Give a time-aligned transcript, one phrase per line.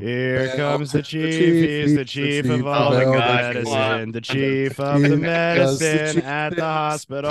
[0.00, 1.34] Here Well, comes the the chief.
[1.34, 4.12] chief, He's the chief the of chief all of the all the medicine.
[4.12, 7.30] The chief of the Chief does the medicine at the hospital.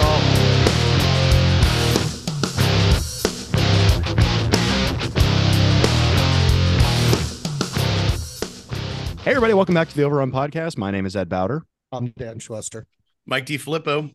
[9.24, 10.78] Hey, everybody, welcome back to the Overrun Podcast.
[10.78, 11.64] My name is Ed Bowder.
[11.92, 12.86] I'm Dan Schwester.
[13.26, 13.58] Mike D.
[13.58, 14.10] Filippo.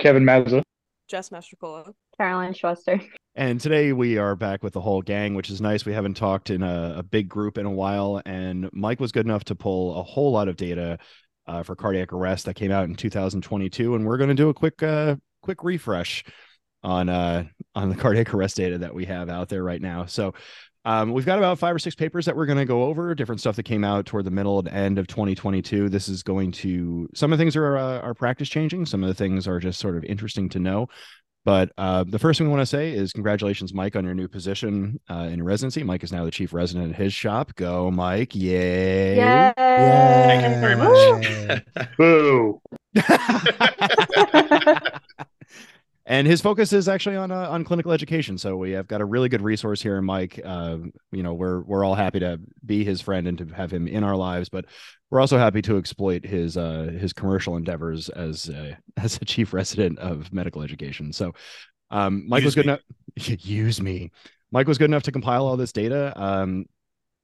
[0.00, 0.62] Kevin Mazza.
[1.08, 1.92] Jess Mastrocola.
[2.16, 3.00] Caroline Schwester.
[3.38, 5.84] And today we are back with the whole gang, which is nice.
[5.84, 8.20] We haven't talked in a, a big group in a while.
[8.26, 10.98] And Mike was good enough to pull a whole lot of data
[11.46, 13.94] uh, for cardiac arrest that came out in 2022.
[13.94, 16.24] And we're going to do a quick, uh, quick refresh
[16.82, 17.44] on uh,
[17.76, 20.06] on the cardiac arrest data that we have out there right now.
[20.06, 20.34] So
[20.84, 23.40] um, we've got about five or six papers that we're going to go over, different
[23.40, 25.88] stuff that came out toward the middle and end of 2022.
[25.88, 28.84] This is going to some of the things are uh, are practice changing.
[28.84, 30.88] Some of the things are just sort of interesting to know.
[31.48, 34.28] But uh, the first thing we want to say is congratulations, Mike, on your new
[34.28, 35.82] position uh, in residency.
[35.82, 37.54] Mike is now the chief resident at his shop.
[37.56, 38.34] Go, Mike!
[38.34, 39.16] Yay!
[39.16, 39.52] Yay!
[39.56, 41.64] Thank you very much.
[41.96, 42.60] Boo.
[46.08, 48.38] and his focus is actually on uh, on clinical education.
[48.38, 50.40] So we have got a really good resource here, Mike.
[50.42, 50.78] Uh,
[51.12, 54.02] you know, we're we're all happy to be his friend and to have him in
[54.02, 54.64] our lives, but
[55.10, 59.52] we're also happy to exploit his uh, his commercial endeavors as uh, as a chief
[59.52, 61.12] resident of medical education.
[61.12, 61.34] So
[61.90, 62.72] um, Mike was good me.
[62.72, 62.80] enough.
[63.44, 64.10] Use me.
[64.50, 66.14] Mike was good enough to compile all this data.
[66.16, 66.64] Um,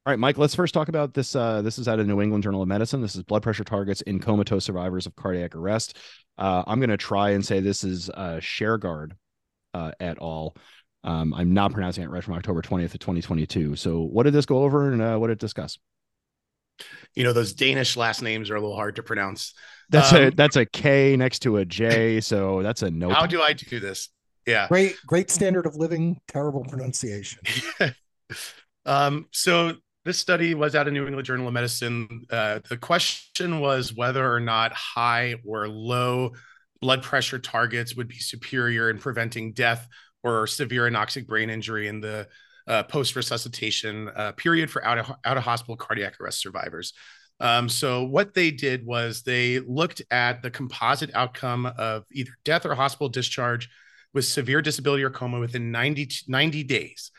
[0.06, 1.34] all right, Mike, let's first talk about this.
[1.34, 3.00] Uh, this is out of New England Journal of Medicine.
[3.00, 5.96] This is blood pressure targets in comatose survivors of cardiac arrest.
[6.36, 9.12] Uh, I'm going to try and say this is uh, ShareGuard
[9.72, 10.56] uh, et al.
[11.04, 13.76] Um, I'm not pronouncing it right from October 20th of 2022.
[13.76, 15.78] So, what did this go over and uh, what did it discuss?
[17.14, 19.54] You know, those Danish last names are a little hard to pronounce.
[19.88, 23.08] That's a Um, that's a K next to a J, so that's a no.
[23.08, 24.10] How do I do this?
[24.46, 24.68] Yeah.
[24.68, 27.40] Great, great standard of living, terrible pronunciation.
[28.84, 29.74] um, so
[30.04, 32.26] this study was out of New England Journal of Medicine.
[32.30, 36.32] Uh, the question was whether or not high or low
[36.80, 39.88] blood pressure targets would be superior in preventing death
[40.22, 42.28] or severe anoxic brain injury in the
[42.66, 46.92] uh, post resuscitation uh, period for out of, out of hospital cardiac arrest survivors.
[47.40, 52.64] Um, so what they did was they looked at the composite outcome of either death
[52.66, 53.70] or hospital discharge
[54.12, 57.10] with severe disability or coma within 90, 90 days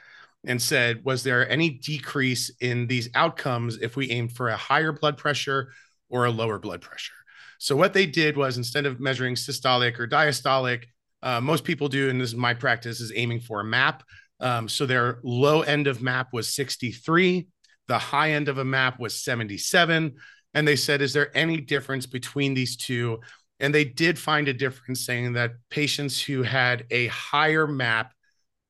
[0.48, 4.92] and said, was there any decrease in these outcomes if we aimed for a higher
[4.92, 5.72] blood pressure
[6.10, 7.14] or a lower blood pressure?
[7.60, 10.86] So what they did was instead of measuring systolic or diastolic,
[11.24, 14.04] uh, most people do, and this is my practice, is aiming for a map.
[14.40, 17.48] Um, so their low end of map was 63,
[17.88, 20.16] the high end of a map was 77.
[20.54, 23.20] And they said, is there any difference between these two?
[23.60, 28.14] And they did find a difference, saying that patients who had a higher map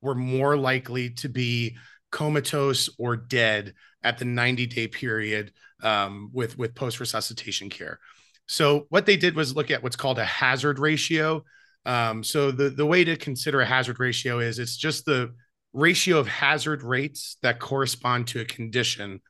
[0.05, 1.75] were more likely to be
[2.11, 3.73] comatose or dead
[4.03, 5.51] at the 90 day period
[5.83, 7.99] um, with, with post resuscitation care.
[8.47, 11.43] So, what they did was look at what's called a hazard ratio.
[11.85, 15.33] Um, so, the, the way to consider a hazard ratio is it's just the
[15.73, 19.21] ratio of hazard rates that correspond to a condition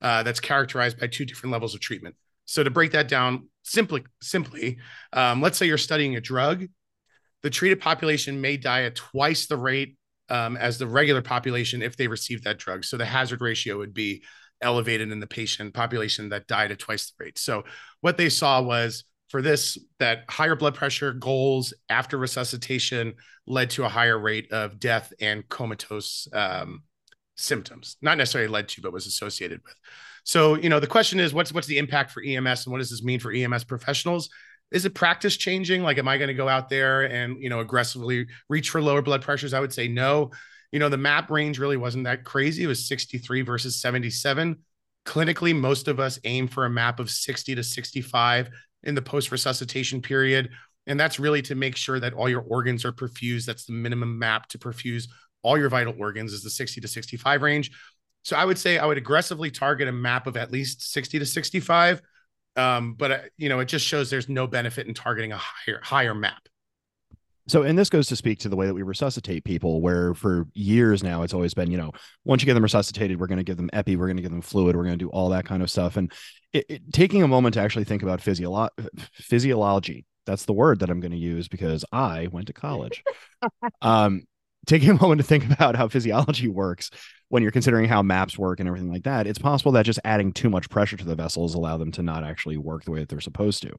[0.00, 2.14] uh, that's characterized by two different levels of treatment.
[2.44, 4.78] So, to break that down simply, simply,
[5.12, 6.66] um, let's say you're studying a drug,
[7.42, 9.96] the treated population may die at twice the rate
[10.30, 12.84] um, as the regular population if they received that drug.
[12.84, 14.22] So the hazard ratio would be
[14.62, 17.38] elevated in the patient population that died at twice the rate.
[17.38, 17.64] So
[18.00, 23.14] what they saw was for this that higher blood pressure goals after resuscitation
[23.46, 26.82] led to a higher rate of death and comatose um,
[27.36, 27.96] symptoms.
[28.02, 29.74] Not necessarily led to, but was associated with.
[30.24, 32.90] So you know the question is what's what's the impact for EMS and what does
[32.90, 34.28] this mean for EMS professionals?
[34.70, 35.82] Is it practice changing?
[35.82, 39.02] Like am i going to go out there and you know aggressively reach for lower
[39.02, 39.54] blood pressures?
[39.54, 40.30] I would say no.
[40.72, 42.64] You know the map range really wasn't that crazy.
[42.64, 44.58] It was 63 versus 77
[45.06, 48.50] clinically most of us aim for a map of 60 to 65
[48.82, 50.50] in the post resuscitation period.
[50.86, 53.46] And that's really to make sure that all your organs are perfused.
[53.46, 55.08] That's the minimum map to perfuse
[55.42, 57.70] all your vital organs is the 60 to 65 range.
[58.22, 61.26] So i would say i would aggressively target a map of at least 60 to
[61.26, 62.02] 65
[62.56, 65.80] um, but uh, you know, it just shows there's no benefit in targeting a higher
[65.82, 66.48] higher map.
[67.50, 70.46] So, and this goes to speak to the way that we resuscitate people, where for
[70.54, 71.90] years now it's always been, you know,
[72.24, 74.30] once you get them resuscitated, we're going to give them epi, we're going to give
[74.30, 75.96] them fluid, we're going to do all that kind of stuff.
[75.96, 76.12] And
[76.52, 78.68] it, it, taking a moment to actually think about physiolo-
[79.14, 83.02] physiology, that's the word that I'm going to use because I went to college.
[83.82, 84.22] um,
[84.66, 86.90] taking a moment to think about how physiology works
[87.30, 90.32] when you're considering how maps work and everything like that, it's possible that just adding
[90.32, 93.08] too much pressure to the vessels allow them to not actually work the way that
[93.08, 93.72] they're supposed to.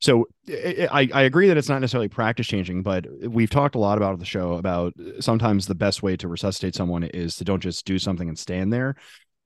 [0.00, 3.50] So eh, eh, eh, I, I agree that it's not necessarily practice changing, but we've
[3.50, 7.36] talked a lot about the show about sometimes the best way to resuscitate someone is
[7.36, 8.96] to don't just do something and stand there.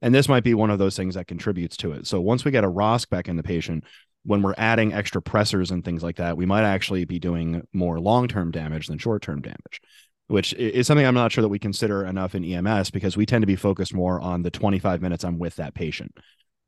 [0.03, 2.07] And this might be one of those things that contributes to it.
[2.07, 3.83] So once we get a ROSC back in the patient,
[4.23, 7.99] when we're adding extra pressors and things like that, we might actually be doing more
[7.99, 9.81] long term damage than short term damage,
[10.29, 13.43] which is something I'm not sure that we consider enough in EMS because we tend
[13.43, 16.15] to be focused more on the 25 minutes I'm with that patient.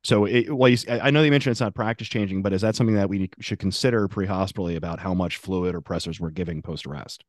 [0.03, 2.75] So, it, well, you, I know you mentioned it's not practice changing, but is that
[2.75, 6.63] something that we should consider pre hospitally about how much fluid or pressors we're giving
[6.63, 7.23] post arrest?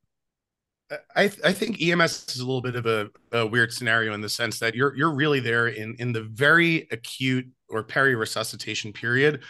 [1.14, 4.20] I, th- I think EMS is a little bit of a, a, weird scenario in
[4.20, 8.92] the sense that you're you're really there in in the very acute or peri resuscitation
[8.92, 9.42] period,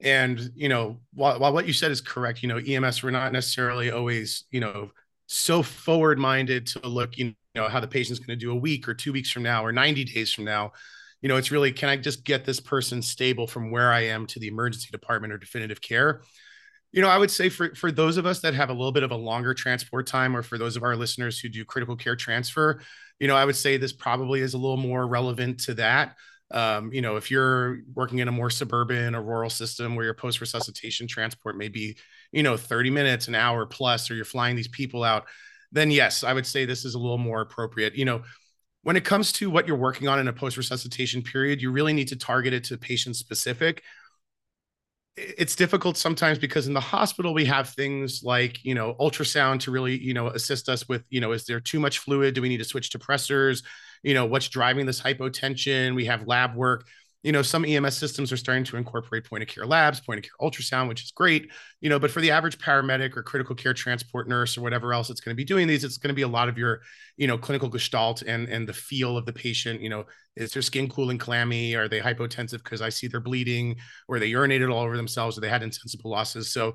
[0.00, 3.32] and you know while, while what you said is correct, you know EMS we're not
[3.32, 4.90] necessarily always you know
[5.26, 8.88] so forward minded to look you know how the patient's going to do a week
[8.88, 10.72] or two weeks from now or 90 days from now.
[11.22, 14.26] You know it's really can I just get this person stable from where I am
[14.28, 16.22] to the emergency department or definitive care
[16.96, 19.02] you know, I would say for for those of us that have a little bit
[19.02, 22.16] of a longer transport time, or for those of our listeners who do critical care
[22.16, 22.80] transfer,
[23.18, 26.16] you know, I would say this probably is a little more relevant to that.
[26.50, 30.14] Um, you know, if you're working in a more suburban or rural system where your
[30.14, 31.98] post resuscitation transport may be,
[32.32, 35.24] you know, 30 minutes, an hour plus, or you're flying these people out,
[35.72, 37.94] then yes, I would say this is a little more appropriate.
[37.94, 38.22] You know,
[38.82, 41.92] when it comes to what you're working on in a post resuscitation period, you really
[41.92, 43.82] need to target it to patient specific.
[45.16, 49.70] It's difficult sometimes because in the hospital we have things like you know ultrasound to
[49.70, 52.34] really you know assist us with you know is there too much fluid?
[52.34, 53.62] Do we need to switch to pressors
[54.02, 55.94] you know what's driving this hypotension?
[55.94, 56.86] We have lab work
[57.22, 60.24] you know some ems systems are starting to incorporate point of care labs point of
[60.24, 63.74] care ultrasound which is great you know but for the average paramedic or critical care
[63.74, 66.22] transport nurse or whatever else it's going to be doing these it's going to be
[66.22, 66.80] a lot of your
[67.16, 70.04] you know clinical gestalt and and the feel of the patient you know
[70.36, 71.74] is their skin cool and clammy?
[71.74, 73.76] Are they hypotensive because i see they're bleeding?
[74.06, 75.36] Or they urinated all over themselves?
[75.36, 76.52] Or they had insensible losses?
[76.52, 76.74] So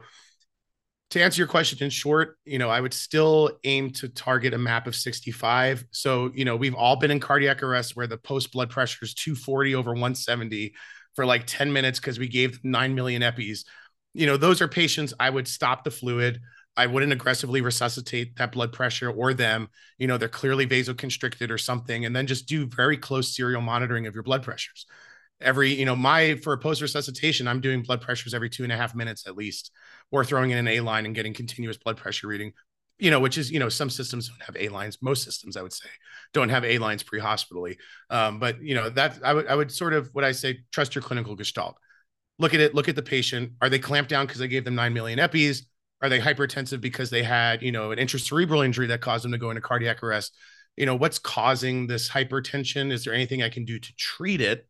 [1.12, 4.58] to answer your question in short, you know, I would still aim to target a
[4.58, 5.86] map of 65.
[5.92, 9.14] So, you know, we've all been in cardiac arrest where the post blood pressure is
[9.14, 10.74] 240 over 170
[11.16, 13.66] for like 10 minutes because we gave 9 million EPIs.
[14.14, 16.40] You know, those are patients I would stop the fluid.
[16.78, 19.68] I wouldn't aggressively resuscitate that blood pressure or them.
[19.98, 24.08] You know, they're clearly vasoconstricted or something, and then just do very close serial monitoring
[24.08, 24.86] of your blood pressures
[25.42, 28.72] every you know my for a post resuscitation i'm doing blood pressures every two and
[28.72, 29.72] a half minutes at least
[30.12, 32.54] or throwing in an a line and getting continuous blood pressure reading
[33.02, 35.00] you know which is you know some systems don't have a lines.
[35.02, 35.90] Most systems i would say
[36.34, 37.78] don't have a lines pre-hospitally.
[38.10, 40.96] Um, but you know that I would I would sort of what i say trust
[40.96, 41.76] your clinical gestalt.
[42.40, 43.54] Look at it look at the patient.
[43.62, 45.66] Are they clamped down because I gave them 9 million epis?
[46.02, 49.40] Are they hypertensive because they had you know an intracerebral injury that caused them to
[49.40, 50.38] go into cardiac arrest?
[50.78, 52.92] You know what's causing this hypertension?
[52.92, 54.68] Is there anything i can do to treat it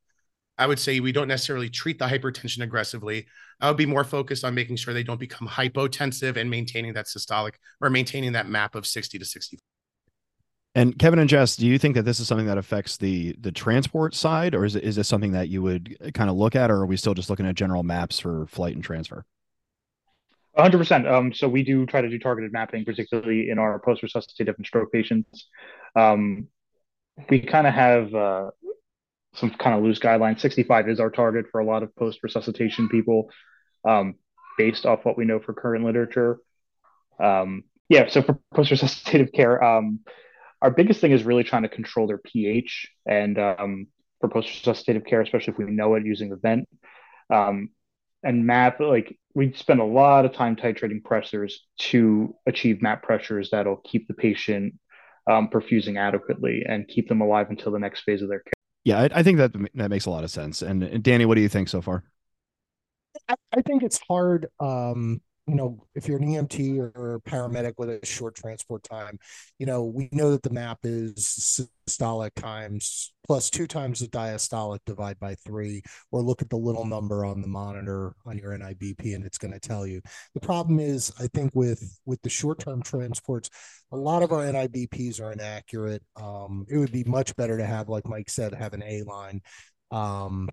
[0.62, 3.26] I would say we don't necessarily treat the hypertension aggressively.
[3.60, 7.08] I would be more focused on making sure they don't become hypotensive and maintaining that
[7.08, 9.58] systolic or maintaining that map of 60 to 60.
[10.76, 13.52] And Kevin and Jess, do you think that this is something that affects the the
[13.52, 16.70] transport side, or is it, is this something that you would kind of look at,
[16.70, 19.26] or are we still just looking at general maps for flight and transfer?
[20.60, 21.12] 100%.
[21.12, 24.92] Um, so we do try to do targeted mapping, particularly in our post-resuscitative and stroke
[24.92, 25.48] patients.
[25.96, 26.50] Um,
[27.30, 28.52] we kind of have uh,
[29.34, 30.40] some kind of loose guidelines.
[30.42, 33.30] 65 is our target for a lot of post resuscitation people,
[33.88, 34.16] um,
[34.58, 36.40] based off what we know for current literature.
[37.22, 40.00] Um, yeah, so for post resuscitative care, um,
[40.62, 42.90] our biggest thing is really trying to control their pH.
[43.06, 43.88] And um,
[44.20, 46.70] for post resuscitative care, especially if we know it using the vent
[47.30, 47.70] um,
[48.24, 53.50] and map, like we spend a lot of time titrating pressures to achieve map pressures
[53.52, 54.76] that'll keep the patient
[55.30, 58.61] um, perfusing adequately and keep them alive until the next phase of their care.
[58.84, 60.62] Yeah, I, I think that that makes a lot of sense.
[60.62, 62.04] And, and Danny, what do you think so far?
[63.28, 64.48] I, I think it's hard.
[64.60, 65.22] Um,
[65.52, 69.20] you know, if you're an EMT or paramedic with a short transport time,
[69.60, 74.80] you know, we know that the map is systolic times plus two times the diastolic
[74.86, 79.14] divide by three, or look at the little number on the monitor on your NIBP
[79.14, 80.02] and it's going to tell you.
[80.36, 83.50] The problem is, I think with with the short term transports,
[83.92, 86.02] a lot of our NIBPs are inaccurate.
[86.16, 89.42] Um, it would be much better to have, like Mike said, have an A line.
[89.92, 90.48] Um,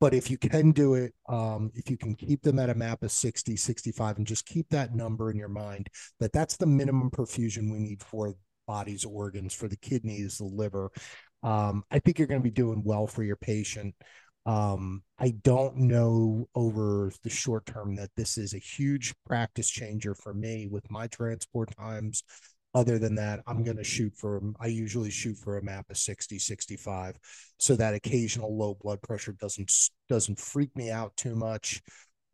[0.00, 3.02] but if you can do it, um, if you can keep them at a map
[3.02, 5.88] of 60, 65, and just keep that number in your mind,
[6.20, 8.34] that that's the minimum perfusion we need for
[8.66, 10.90] body's organs, for the kidneys, the liver.
[11.42, 13.94] Um, I think you're going to be doing well for your patient.
[14.46, 20.14] Um, I don't know over the short term that this is a huge practice changer
[20.14, 22.24] for me with my transport times,
[22.74, 25.96] other than that, I'm going to shoot for, I usually shoot for a map of
[25.96, 27.16] 60, 65.
[27.58, 29.70] So that occasional low blood pressure doesn't,
[30.08, 31.82] doesn't freak me out too much.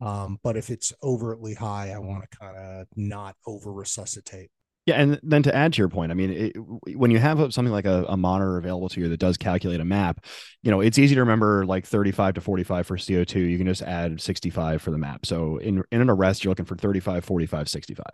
[0.01, 4.49] Um, but if it's overtly high, I want to kind of not over resuscitate.
[4.87, 7.71] Yeah, and then to add to your point, I mean, it, when you have something
[7.71, 10.25] like a, a, monitor available to you that does calculate a map,
[10.63, 13.47] you know, it's easy to remember like 35 to 45 for CO2.
[13.47, 15.27] You can just add 65 for the map.
[15.27, 18.05] So in in an arrest, you're looking for 35, 45, 65,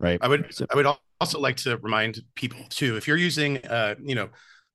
[0.00, 0.18] right?
[0.20, 0.86] I would so, I would
[1.20, 4.28] also like to remind people too, if you're using, uh, you know,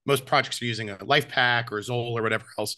[0.06, 2.76] most projects are using a LIFEPAK or Zoll or whatever else.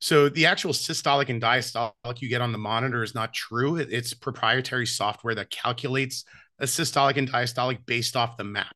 [0.00, 3.76] So the actual systolic and diastolic you get on the monitor is not true.
[3.76, 6.24] It's proprietary software that calculates
[6.58, 8.74] a systolic and diastolic based off the map.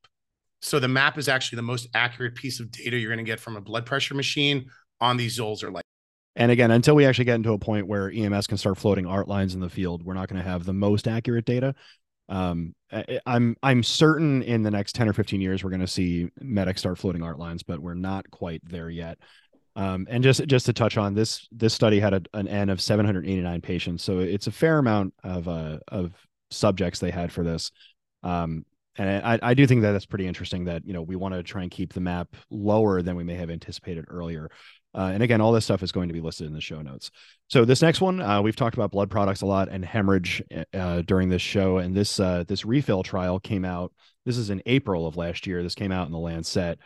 [0.62, 3.40] So the map is actually the most accurate piece of data you're going to get
[3.40, 4.66] from a blood pressure machine
[5.00, 5.85] on these Zolls or like.
[6.35, 9.26] And again, until we actually get into a point where EMS can start floating art
[9.26, 11.75] lines in the field, we're not going to have the most accurate data.
[12.28, 15.87] Um, I, I'm I'm certain in the next 10 or 15 years we're going to
[15.87, 19.18] see medics start floating art lines, but we're not quite there yet.
[19.76, 22.80] Um, and just just to touch on this, this study had a, an N of
[22.80, 26.14] 789 patients, so it's a fair amount of uh, of
[26.50, 27.71] subjects they had for this.
[28.23, 28.64] Um,
[28.98, 31.42] and I, I do think that that's pretty interesting that, you know, we want to
[31.42, 34.50] try and keep the map lower than we may have anticipated earlier.
[34.94, 37.10] Uh, and again, all this stuff is going to be listed in the show notes.
[37.48, 41.02] So this next one, uh, we've talked about blood products a lot and hemorrhage uh,
[41.02, 41.76] during this show.
[41.76, 43.92] And this uh, this RePHILL trial came out.
[44.24, 45.62] This is in April of last year.
[45.62, 46.78] This came out in the Lancet.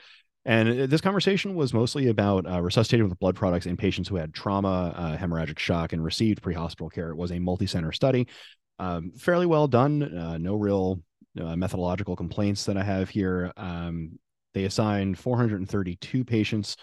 [0.45, 4.17] And uh, this conversation was mostly about uh, resuscitating with blood products in patients who
[4.17, 7.11] had trauma, hemorrhagic shock, and received pre-hospital care.
[7.11, 8.27] It was a multi-center study
[8.81, 10.43] um, fairly well done.
[10.43, 11.01] No real
[11.39, 13.53] uh, methodological complaints that I have here.
[13.57, 14.19] Um,
[14.55, 16.77] they assigned 432 patients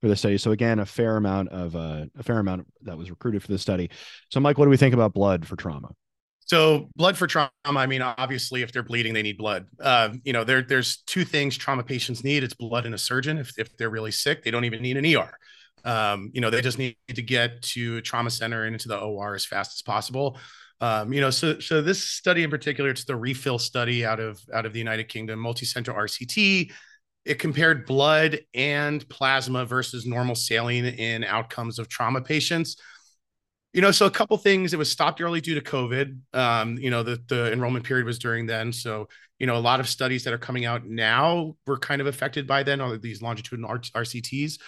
[0.00, 0.36] for the study.
[0.36, 3.58] So again, a fair amount of uh, a fair amount that was recruited for the
[3.58, 3.90] study.
[4.30, 5.88] So, Mike, what do we think about blood for trauma?
[6.40, 7.50] So, blood for trauma.
[7.64, 9.66] I mean, obviously, if they're bleeding, they need blood.
[9.80, 12.44] Uh, you know, there there's two things trauma patients need.
[12.44, 13.38] It's blood and a surgeon.
[13.38, 15.30] If if they're really sick, they don't even need an ER.
[15.84, 18.98] Um, you know, they just need to get to a trauma center and into the
[18.98, 20.38] OR as fast as possible.
[20.80, 24.40] Um, you know, so so this study in particular, it's the RePHILL study out of
[24.52, 26.70] out of the United Kingdom, multi-center RCT.
[27.24, 32.76] It compared blood and plasma versus normal saline in outcomes of trauma patients.
[33.72, 34.72] You know, so a couple things.
[34.72, 36.18] It was stopped early due to COVID.
[36.32, 39.80] Um, you know, the the enrollment period was during then, so you know a lot
[39.80, 43.22] of studies that are coming out now were kind of affected by then, or these
[43.22, 44.58] longitudinal RCTs.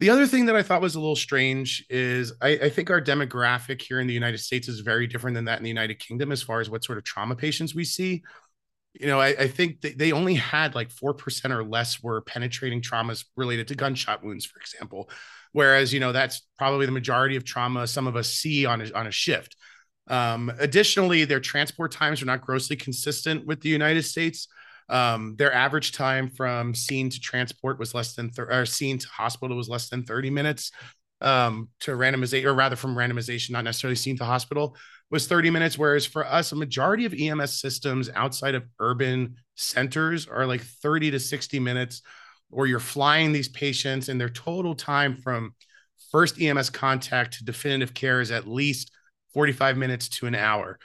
[0.00, 3.00] The other thing that I thought was a little strange is I, I, think our
[3.00, 6.32] demographic here in the United States is very different than that in the United Kingdom
[6.32, 8.22] as far as what sort of trauma patients we see.
[8.92, 13.24] You know, I, I think they only had like 4% or less were penetrating traumas
[13.36, 15.10] related to gunshot wounds, for example.
[15.52, 18.92] Whereas, you know, that's probably the majority of trauma some of us see on a,
[18.92, 19.56] on a shift.
[20.08, 24.48] Um, additionally, their transport times are not grossly consistent with the United States.
[24.88, 29.08] Um, their average time from scene to transport was less than thir- or scene to
[29.08, 30.70] hospital was less than 30 minutes.
[31.20, 34.76] Um, to randomization, or rather from randomization, not necessarily scene to hospital,
[35.10, 35.78] was 30 minutes.
[35.78, 41.12] Whereas for us, a majority of EMS systems outside of urban centers are like 30
[41.12, 42.02] to 60 minutes,
[42.50, 45.54] or you're flying these patients, and their total time from
[46.10, 48.90] first EMS contact to definitive care is at least
[49.32, 50.78] 45 minutes to an hour.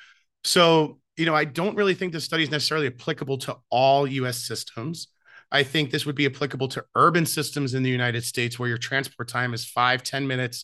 [0.43, 4.37] So you know, I don't really think this study is necessarily applicable to all US
[4.37, 5.09] systems.
[5.51, 8.77] I think this would be applicable to urban systems in the United States where your
[8.77, 10.63] transport time is five, 10 minutes.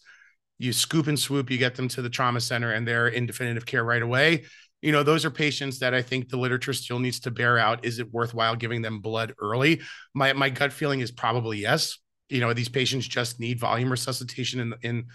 [0.57, 3.65] You scoop and swoop, you get them to the trauma center and they're in definitive
[3.65, 4.45] care right away.
[4.81, 7.83] You know, those are patients that I think the literature still needs to bear out.
[7.83, 9.81] Is it worthwhile giving them blood early?
[10.13, 11.97] My my gut feeling is probably yes.
[12.29, 15.05] You know, these patients just need volume resuscitation in in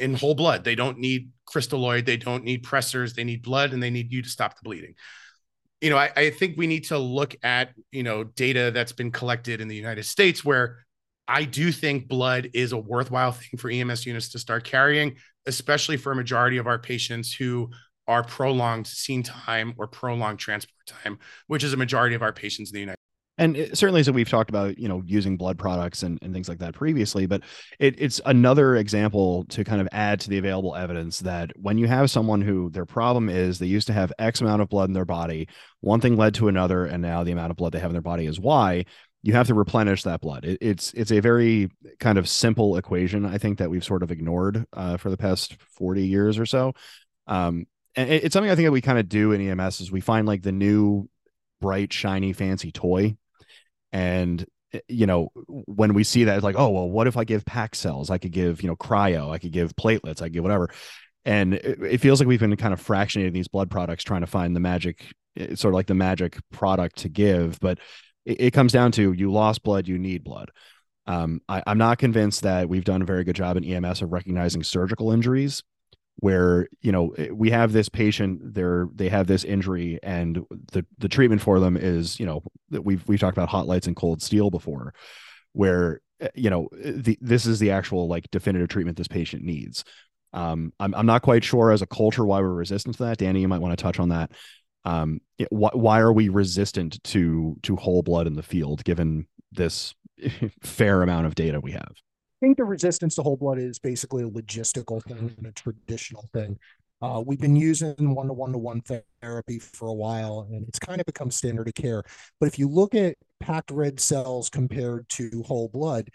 [0.00, 0.64] in whole blood.
[0.64, 4.22] They don't need crystalloid, they don't need pressors, they need blood and they need you
[4.22, 4.94] to stop the bleeding.
[5.80, 9.12] You know, I, I think we need to look at, you know, data that's been
[9.12, 10.78] collected in the United States where
[11.28, 15.16] I do think blood is a worthwhile thing for EMS units to start carrying,
[15.46, 17.70] especially for a majority of our patients who
[18.08, 22.70] are prolonged scene time or prolonged transport time, which is a majority of our patients
[22.70, 22.98] in the United
[23.40, 26.48] and it, certainly so we've talked about you know using blood products and, and things
[26.48, 27.42] like that previously but
[27.80, 31.88] it, it's another example to kind of add to the available evidence that when you
[31.88, 34.92] have someone who their problem is they used to have x amount of blood in
[34.92, 35.48] their body
[35.80, 38.02] one thing led to another and now the amount of blood they have in their
[38.02, 38.84] body is y
[39.22, 40.46] you have to replenish that blood.
[40.46, 44.10] It, it's it's a very kind of simple equation i think that we've sort of
[44.10, 46.72] ignored uh, for the past 40 years or so.
[47.26, 47.66] Um,
[47.96, 50.26] and it's something i think that we kind of do in ems is we find
[50.26, 51.08] like the new
[51.60, 53.16] bright shiny fancy toy
[53.92, 57.24] and eh, you know when we see that it's like oh well what if i
[57.24, 58.10] give pack cells?
[58.10, 60.70] I could give you know cryo i could give platelets i could give whatever.
[61.26, 64.26] And it, it feels like we've been kind of fractionating these blood products trying to
[64.26, 65.04] find the magic
[65.36, 67.60] eh, sort of like the magic product to give.
[67.60, 67.78] But
[68.24, 70.50] it, it comes down to you lost blood you need blood.
[71.06, 74.12] Um, I, i'm not convinced that we've done a very good job in ems of
[74.12, 75.62] recognizing surgical injuries
[76.20, 81.08] where you know we have this patient they're they have this injury and the the
[81.08, 84.50] treatment for them is you know we've we've talked about hot lights and cold steel
[84.50, 84.94] before
[85.52, 89.82] where eh, you know the this is the actual like definitive treatment this patient needs.
[90.32, 93.18] Um i'm, I'm not quite sure as a culture why we're resistant to that.
[93.18, 94.30] Danny you might want to touch on that.
[94.84, 99.26] Um it, wh- why are we resistant to to whole blood in the field given
[99.52, 99.94] this
[100.62, 101.94] fair amount of data we have
[102.40, 106.58] think the resistance to whole blood is basically a logistical thing and a traditional thing.
[107.02, 108.82] Uh, we've been using one to one to one
[109.22, 112.02] therapy for a while, and it's kind of become standard of care.
[112.38, 116.10] But if you look at packed red cells compared to whole blood,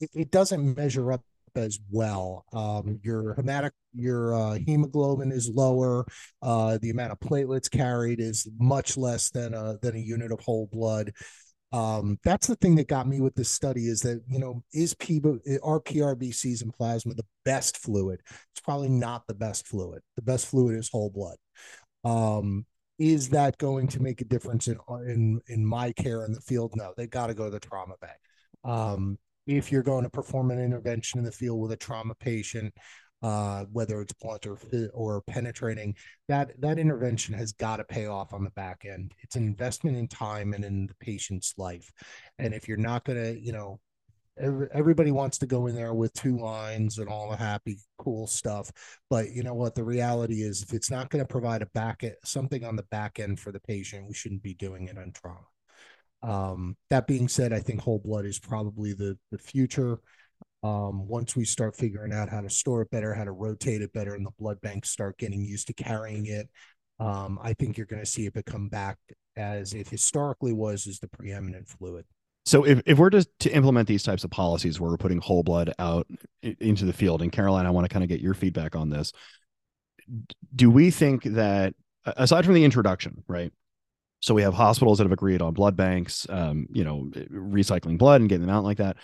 [0.00, 1.22] it, it doesn't measure up
[1.54, 2.44] as well.
[2.52, 6.04] Um, your hematic, your uh, hemoglobin is lower.
[6.42, 10.40] Uh, the amount of platelets carried is much less than a than a unit of
[10.40, 11.12] whole blood
[11.74, 14.94] um, that's the thing that got me with this study is that you know is
[14.94, 15.20] P
[15.64, 18.20] are PRBCs and plasma the best fluid?
[18.52, 20.00] It's probably not the best fluid.
[20.14, 21.36] The best fluid is whole blood.
[22.04, 22.64] Um,
[23.00, 24.78] is that going to make a difference in
[25.08, 26.74] in in my care in the field?
[26.76, 28.18] No, they got to go to the trauma bank.
[28.62, 32.72] Um, if you're going to perform an intervention in the field with a trauma patient,
[33.24, 34.58] uh, whether it's blunt or
[34.92, 35.94] or penetrating,
[36.28, 39.14] that that intervention has got to pay off on the back end.
[39.22, 41.90] It's an investment in time and in the patient's life.
[42.38, 43.80] And if you're not going to, you know,
[44.38, 48.68] everybody wants to go in there with two lines and all the happy cool stuff
[49.08, 52.02] but you know what the reality is if it's not going to provide a back
[52.24, 55.46] something on the back end for the patient we shouldn't be doing it on trauma
[56.24, 60.00] um, that being said i think whole blood is probably the the future
[60.64, 63.92] um, once we start figuring out how to store it better, how to rotate it
[63.92, 66.48] better, and the blood banks start getting used to carrying it,
[66.98, 68.96] um, I think you're going to see it become back
[69.36, 72.06] as it historically was as the preeminent fluid.
[72.46, 75.42] So if, if we're just to implement these types of policies where we're putting whole
[75.42, 76.06] blood out
[76.42, 79.12] into the field, and Caroline, I want to kind of get your feedback on this.
[80.54, 81.74] Do we think that
[82.06, 83.52] aside from the introduction, right?
[84.20, 88.22] So we have hospitals that have agreed on blood banks, um, you know, recycling blood
[88.22, 88.96] and getting them out like that.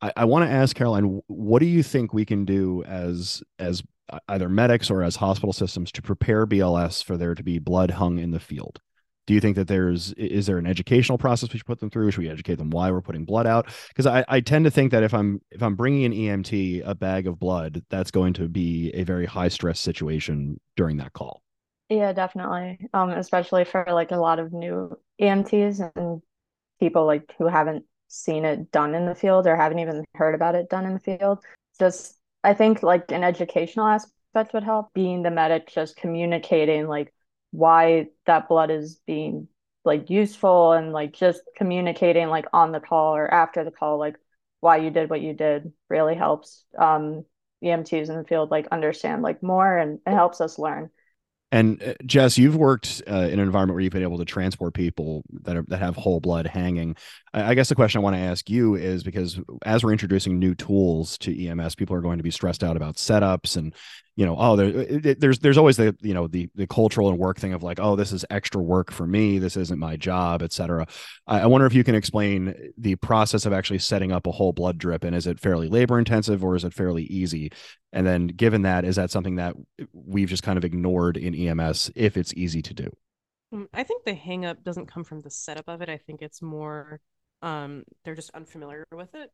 [0.00, 3.82] I, I want to ask Caroline, what do you think we can do as as
[4.28, 8.18] either medics or as hospital systems to prepare BLS for there to be blood hung
[8.18, 8.80] in the field?
[9.26, 12.10] Do you think that there's is there an educational process we should put them through?
[12.10, 13.68] Should we educate them why we're putting blood out?
[13.88, 16.94] Because I, I tend to think that if I'm if I'm bringing an EMT a
[16.94, 21.42] bag of blood, that's going to be a very high stress situation during that call.
[21.88, 22.78] Yeah, definitely.
[22.92, 26.22] Um, especially for like a lot of new EMTs and
[26.80, 30.54] people like who haven't seen it done in the field or haven't even heard about
[30.54, 31.40] it done in the field.
[31.78, 34.92] Just I think like an educational aspect would help.
[34.94, 37.12] Being the medic, just communicating like
[37.50, 39.48] why that blood is being
[39.84, 44.16] like useful and like just communicating like on the call or after the call, like
[44.60, 47.24] why you did what you did really helps um
[47.62, 50.90] EMTs in the field like understand like more and it helps us learn.
[51.54, 54.74] And uh, Jess, you've worked uh, in an environment where you've been able to transport
[54.74, 56.96] people that are that have whole blood hanging.
[57.32, 60.40] I, I guess the question I want to ask you is because as we're introducing
[60.40, 63.72] new tools to EMS, people are going to be stressed out about setups and
[64.16, 67.38] you know, oh, there, there's there's always the you know the the cultural and work
[67.38, 69.38] thing of like, oh, this is extra work for me.
[69.38, 70.86] This isn't my job, etc.
[71.26, 74.52] I, I wonder if you can explain the process of actually setting up a whole
[74.52, 77.50] blood drip, and is it fairly labor intensive or is it fairly easy?
[77.92, 79.56] And then, given that, is that something that
[79.92, 82.90] we've just kind of ignored in EMS if it's easy to do?
[83.52, 85.88] Mm, I think the hangup doesn't come from the setup of it.
[85.88, 87.00] I think it's more
[87.42, 89.30] um, they're just unfamiliar with it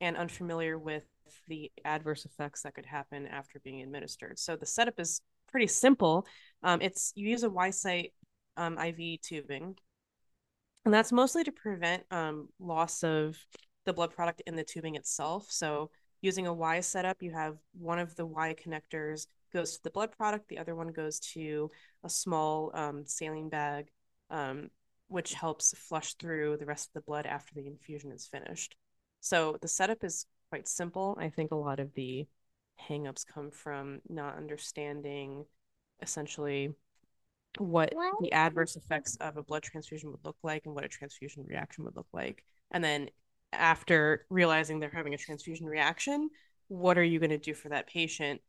[0.00, 1.04] and unfamiliar with
[1.46, 4.38] the adverse effects that could happen after being administered.
[4.38, 6.26] So the setup is pretty simple.
[6.62, 8.12] Um, it's you use a Y-site
[8.56, 9.76] um, IV tubing,
[10.84, 13.36] and that's mostly to prevent um, loss of
[13.84, 15.46] the blood product in the tubing itself.
[15.50, 19.90] So using a Y setup, you have one of the Y connectors goes to the
[19.90, 21.70] blood product, the other one goes to
[22.04, 23.86] a small um, saline bag,
[24.30, 24.70] um,
[25.08, 28.76] which helps flush through the rest of the blood after the infusion is finished.
[29.20, 31.16] So the setup is quite simple.
[31.20, 32.26] I think a lot of the
[32.88, 35.44] hangups come from not understanding
[36.00, 36.74] essentially
[37.58, 41.44] what the adverse effects of a blood transfusion would look like and what a transfusion
[41.46, 42.44] reaction would look like.
[42.70, 43.10] And then
[43.52, 46.30] after realizing they're having a transfusion reaction,
[46.68, 48.40] what are you going to do for that patient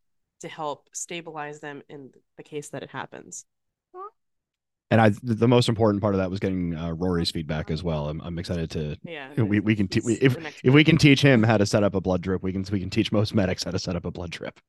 [0.41, 3.45] to help stabilize them in the case that it happens?
[4.91, 8.09] And I the most important part of that was getting uh, Rory's feedback as well.
[8.09, 11.21] I'm, I'm excited to yeah we, we can te- we, if if we can teach
[11.21, 13.63] him how to set up a blood drip, we can we can teach most medics
[13.63, 14.59] how to set up a blood drip.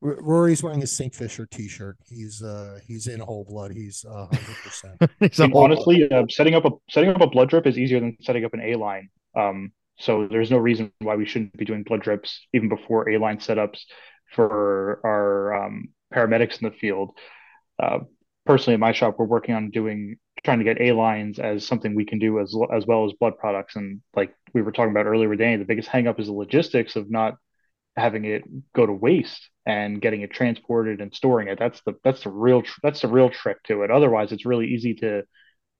[0.00, 1.14] Rory's wearing a St.
[1.14, 1.96] Fisher T-shirt.
[2.04, 3.72] He's uh he's in whole blood.
[3.72, 5.54] He's hundred percent.
[5.54, 8.54] Honestly, uh, setting up a setting up a blood drip is easier than setting up
[8.54, 9.08] an A line.
[9.36, 13.18] Um, so there's no reason why we shouldn't be doing blood drips even before A
[13.18, 13.82] line setups
[14.34, 17.16] for our um, paramedics in the field.
[17.80, 18.00] Uh,
[18.46, 21.94] personally, at my shop, we're working on doing trying to get A lines as something
[21.94, 23.76] we can do as as well as blood products.
[23.76, 27.10] And like we were talking about earlier Danny, the biggest hangup is the logistics of
[27.10, 27.36] not
[27.96, 28.42] having it
[28.74, 31.58] go to waste and getting it transported and storing it.
[31.58, 33.90] That's the that's the real that's the real trick to it.
[33.90, 35.22] Otherwise, it's really easy to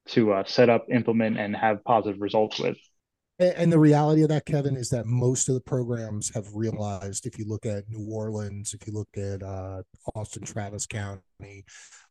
[0.09, 2.77] to uh, set up, implement, and have positive results with.
[3.51, 7.27] And the reality of that, Kevin, is that most of the programs have realized.
[7.27, 9.83] If you look at New Orleans, if you look at uh,
[10.15, 11.65] Austin, Travis County,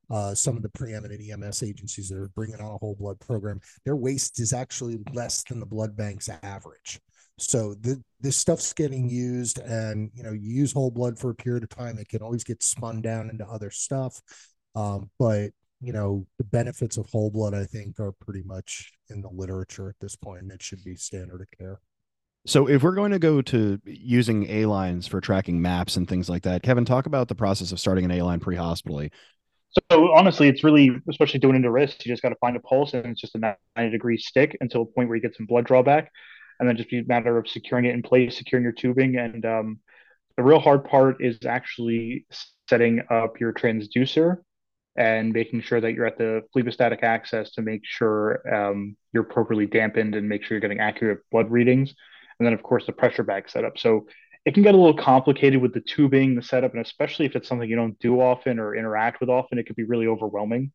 [0.10, 3.60] uh, some of the preeminent EMS agencies that are bringing on a whole blood program,
[3.86, 7.00] their waste is actually less than the blood bank's average.
[7.40, 11.36] So the, this stuff's getting used, and you know, you use whole blood for a
[11.36, 11.98] period of time.
[11.98, 14.22] It can always get spun down into other stuff,
[14.76, 19.22] um, but you know, the benefits of whole blood, I think, are pretty much in
[19.22, 21.80] the literature at this point, and it should be standard of care.
[22.46, 26.30] So, if we're going to go to using A lines for tracking maps and things
[26.30, 29.12] like that, Kevin, talk about the process of starting an A line pre hospitally.
[29.92, 32.94] So, honestly, it's really, especially doing into wrist, you just got to find a pulse
[32.94, 35.66] and it's just a 90 degree stick until a point where you get some blood
[35.66, 36.12] drawback.
[36.60, 39.18] And then just be a matter of securing it in place, securing your tubing.
[39.18, 39.80] And um,
[40.38, 42.28] the real hard part is actually
[42.70, 44.38] setting up your transducer
[44.96, 49.66] and making sure that you're at the phlebostatic axis to make sure um, you're appropriately
[49.66, 51.94] dampened and make sure you're getting accurate blood readings.
[52.40, 53.78] And then, of course, the pressure bag setup.
[53.78, 54.08] So
[54.46, 57.48] it can get a little complicated with the tubing, the setup, and especially if it's
[57.48, 60.72] something you don't do often or interact with often, it could be really overwhelming.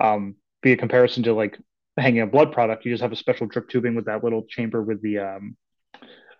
[0.00, 1.58] Um, be a comparison to like
[1.96, 4.82] hanging a blood product, you just have a special drip tubing with that little chamber
[4.82, 5.56] with the um,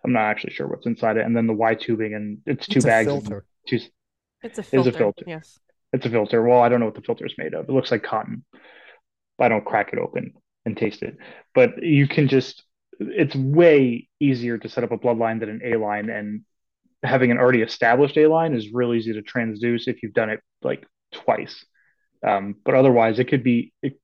[0.04, 2.78] I'm not actually sure what's inside it, and then the Y tubing, and it's two
[2.78, 3.06] It's bags.
[3.06, 3.44] filter.
[3.68, 3.78] Two,
[4.42, 4.90] It's a Is filter.
[4.90, 5.24] a filter.
[5.26, 5.58] Yes.
[5.94, 6.42] It's a filter.
[6.42, 7.68] Well, I don't know what the filter is made of.
[7.68, 8.44] It looks like cotton.
[9.40, 11.16] I don't crack it open and taste it.
[11.54, 12.62] But you can just,
[12.98, 16.10] it's way easier to set up a bloodline than an A line.
[16.10, 16.42] And
[17.02, 20.40] having an already established A line is real easy to transduce if you've done it
[20.62, 21.64] like twice.
[22.26, 24.00] Um, but otherwise, it could be, it,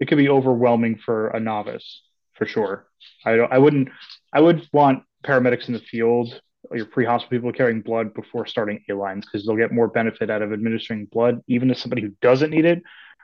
[0.00, 2.02] it could be overwhelming for a novice
[2.34, 2.86] for sure.
[3.24, 3.88] I I wouldn't,
[4.32, 6.40] I would want paramedics in the field
[6.72, 10.42] your pre-hospital people carrying blood before starting A lines because they'll get more benefit out
[10.42, 12.82] of administering blood, even to somebody who doesn't need it,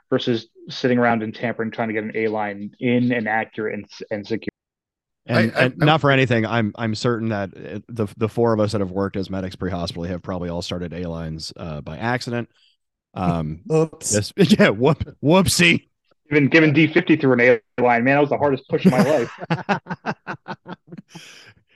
[0.09, 3.85] versus sitting around and tampering trying to get an A line in and accurate and,
[4.11, 4.49] and secure.
[5.27, 8.53] And, I- I- and not for anything, I'm I'm certain that uh, the the four
[8.53, 11.81] of us that have worked as medics pre-hospitally have probably all started A lines uh,
[11.81, 12.49] by accident.
[13.15, 14.09] Um, Oops.
[14.09, 15.87] this, yeah, whoop, whoopsie.
[16.31, 19.01] Even given D50 through an A line, man, that was the hardest push of my
[19.01, 19.31] life.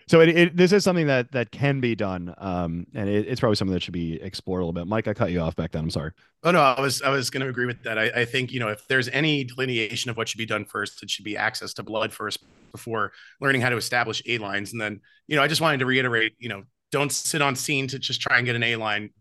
[0.09, 3.39] so it, it this is something that that can be done, um, and it, it's
[3.39, 4.87] probably something that should be explored a little bit.
[4.87, 5.83] Mike, I cut you off back then.
[5.83, 6.13] I'm sorry.
[6.43, 7.99] Oh no, I was I was going to agree with that.
[7.99, 11.03] I, I think you know if there's any delineation of what should be done first,
[11.03, 12.39] it should be access to blood first
[12.71, 14.71] before learning how to establish A lines.
[14.71, 17.85] And then you know I just wanted to reiterate, you know, don't sit on scene
[17.89, 19.11] to just try and get an A line.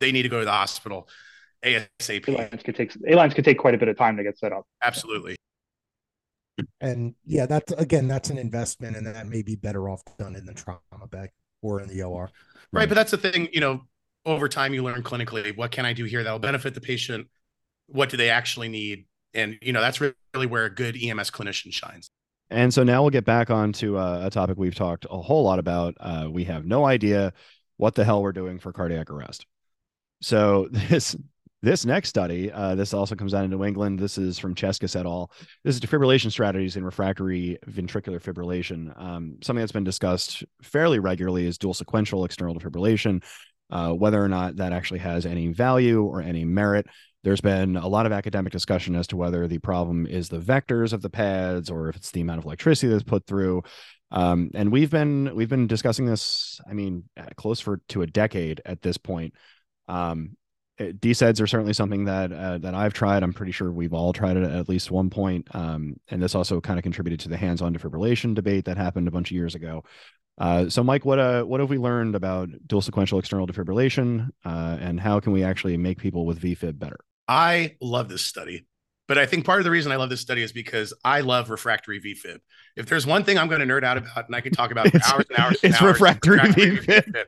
[0.00, 1.08] They need to go to the hospital
[1.64, 2.28] ASAP.
[2.28, 4.38] A lines could take A lines could take quite a bit of time to get
[4.38, 4.66] set up.
[4.82, 5.36] Absolutely.
[6.80, 10.46] And yeah, that's again, that's an investment, and that may be better off done in
[10.46, 11.30] the trauma bag
[11.62, 12.30] or in the OR.
[12.72, 13.48] Right, but that's the thing.
[13.52, 13.82] You know,
[14.24, 17.28] over time you learn clinically what can I do here that will benefit the patient.
[17.86, 19.06] What do they actually need?
[19.34, 22.08] And you know that's really where a good EMS clinician shines.
[22.50, 25.58] And so now we'll get back onto uh, a topic we've talked a whole lot
[25.58, 25.94] about.
[25.98, 27.32] Uh, we have no idea
[27.78, 29.46] what the hell we're doing for cardiac arrest.
[30.20, 31.16] So this
[31.64, 33.98] this next study, uh, this also comes out in New England.
[33.98, 35.30] This is from Cheskes et al.
[35.64, 38.96] This is defibrillation strategies in refractory ventricular fibrillation.
[39.00, 43.22] Um, something that's been discussed fairly regularly is dual sequential external defibrillation.
[43.70, 46.86] Uh, whether or not that actually has any value or any merit.
[47.24, 50.92] There's been a lot of academic discussion as to whether the problem is the vectors
[50.92, 53.62] of the pads or if it's the amount of electricity that's put through.
[54.10, 56.60] Um, and we've been we've been discussing this.
[56.68, 57.04] I mean,
[57.36, 59.32] close for to a decade at this point.
[59.88, 60.36] Um,
[60.78, 63.22] it- DSEDs are certainly something that uh, that I've tried.
[63.22, 65.48] I'm pretty sure we've all tried it at least one point.
[65.54, 69.10] Um, and this also kind of contributed to the hands-on defibrillation debate that happened a
[69.10, 69.84] bunch of years ago.
[70.36, 74.76] Uh, so, Mike, what uh, what have we learned about dual sequential external defibrillation, uh,
[74.80, 76.98] and how can we actually make people with VFib better?
[77.28, 78.66] I love this study,
[79.06, 81.50] but I think part of the reason I love this study is because I love
[81.50, 82.38] refractory VFib.
[82.76, 84.88] If there's one thing I'm going to nerd out about, and I can talk about
[84.90, 87.24] for hours and hours, and it's hours, refractory VFib.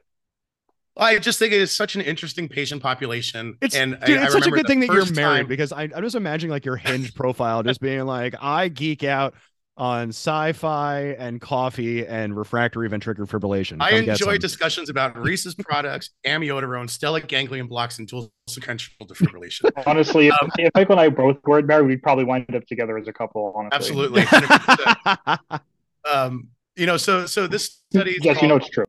[0.96, 3.56] I just think it is such an interesting patient population.
[3.61, 5.72] It's and dude, I, it's I such a good thing that you're married time- because
[5.72, 9.35] I, I'm just imagining like your hinge profile just being like I geek out
[9.78, 13.76] on sci-fi and coffee and refractory ventricular fibrillation.
[13.80, 18.94] I Come get enjoy discussions about Reese's products, amiodarone, stellate ganglion blocks, and dual sequential
[19.06, 19.70] defibrillation.
[19.87, 22.96] Honestly, Um, if, if Michael and I both were married, we'd probably wind up together
[22.96, 23.52] as a couple.
[23.54, 24.24] Honestly, Absolutely.
[26.11, 28.87] um, you know, so so this study is Yes, you know it's true.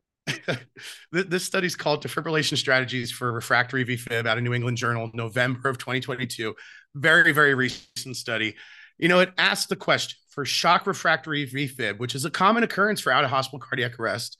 [1.12, 5.68] this study is called Defibrillation Strategies for Refractory VFib out of New England Journal, November
[5.68, 6.54] of 2022.
[6.94, 8.56] Very, very recent study.
[8.98, 13.00] You know, it asked the question for shock refractory VFib, which is a common occurrence
[13.00, 14.38] for out of hospital cardiac arrest.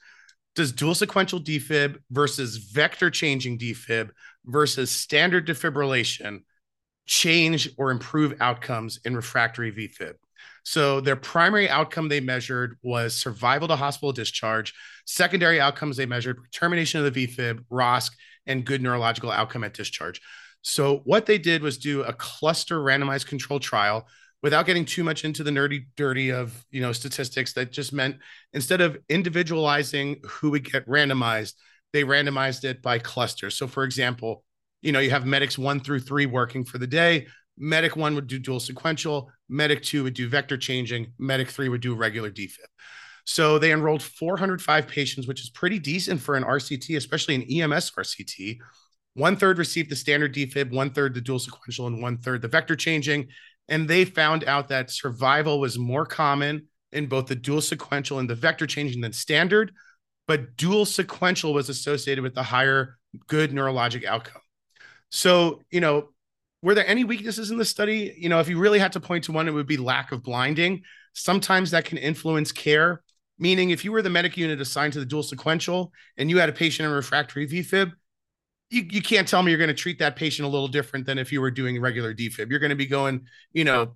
[0.54, 4.10] Does dual sequential defib versus vector changing defib
[4.44, 6.40] versus standard defibrillation
[7.06, 10.14] change or improve outcomes in refractory VFib?
[10.64, 14.74] So their primary outcome they measured was survival to hospital discharge.
[15.06, 18.12] Secondary outcomes they measured termination of the VFib, ROSC,
[18.46, 20.20] and good neurological outcome at discharge.
[20.62, 24.06] So what they did was do a cluster randomized control trial
[24.42, 28.16] without getting too much into the nerdy dirty of you know statistics that just meant
[28.52, 31.54] instead of individualizing who would get randomized
[31.92, 34.44] they randomized it by clusters so for example
[34.80, 37.26] you know you have medics one through three working for the day
[37.58, 41.80] medic one would do dual sequential medic two would do vector changing medic three would
[41.80, 42.58] do regular defib.
[43.24, 47.90] So they enrolled 405 patients which is pretty decent for an rct especially an ems
[47.90, 48.58] rct
[49.18, 52.48] one third received the standard defib one third the dual sequential and one third the
[52.48, 53.28] vector changing.
[53.68, 58.30] And they found out that survival was more common in both the dual sequential and
[58.30, 59.72] the vector changing than standard,
[60.28, 64.40] but dual sequential was associated with the higher good neurologic outcome.
[65.10, 66.10] So, you know,
[66.62, 68.14] were there any weaknesses in the study?
[68.18, 70.22] You know, if you really had to point to one, it would be lack of
[70.22, 70.82] blinding.
[71.12, 73.02] Sometimes that can influence care,
[73.38, 76.48] meaning if you were the medic unit assigned to the dual sequential and you had
[76.48, 77.92] a patient in refractory VFib,
[78.70, 81.18] you, you can't tell me you're going to treat that patient a little different than
[81.18, 82.50] if you were doing regular defib.
[82.50, 83.94] You're going to be going, you know,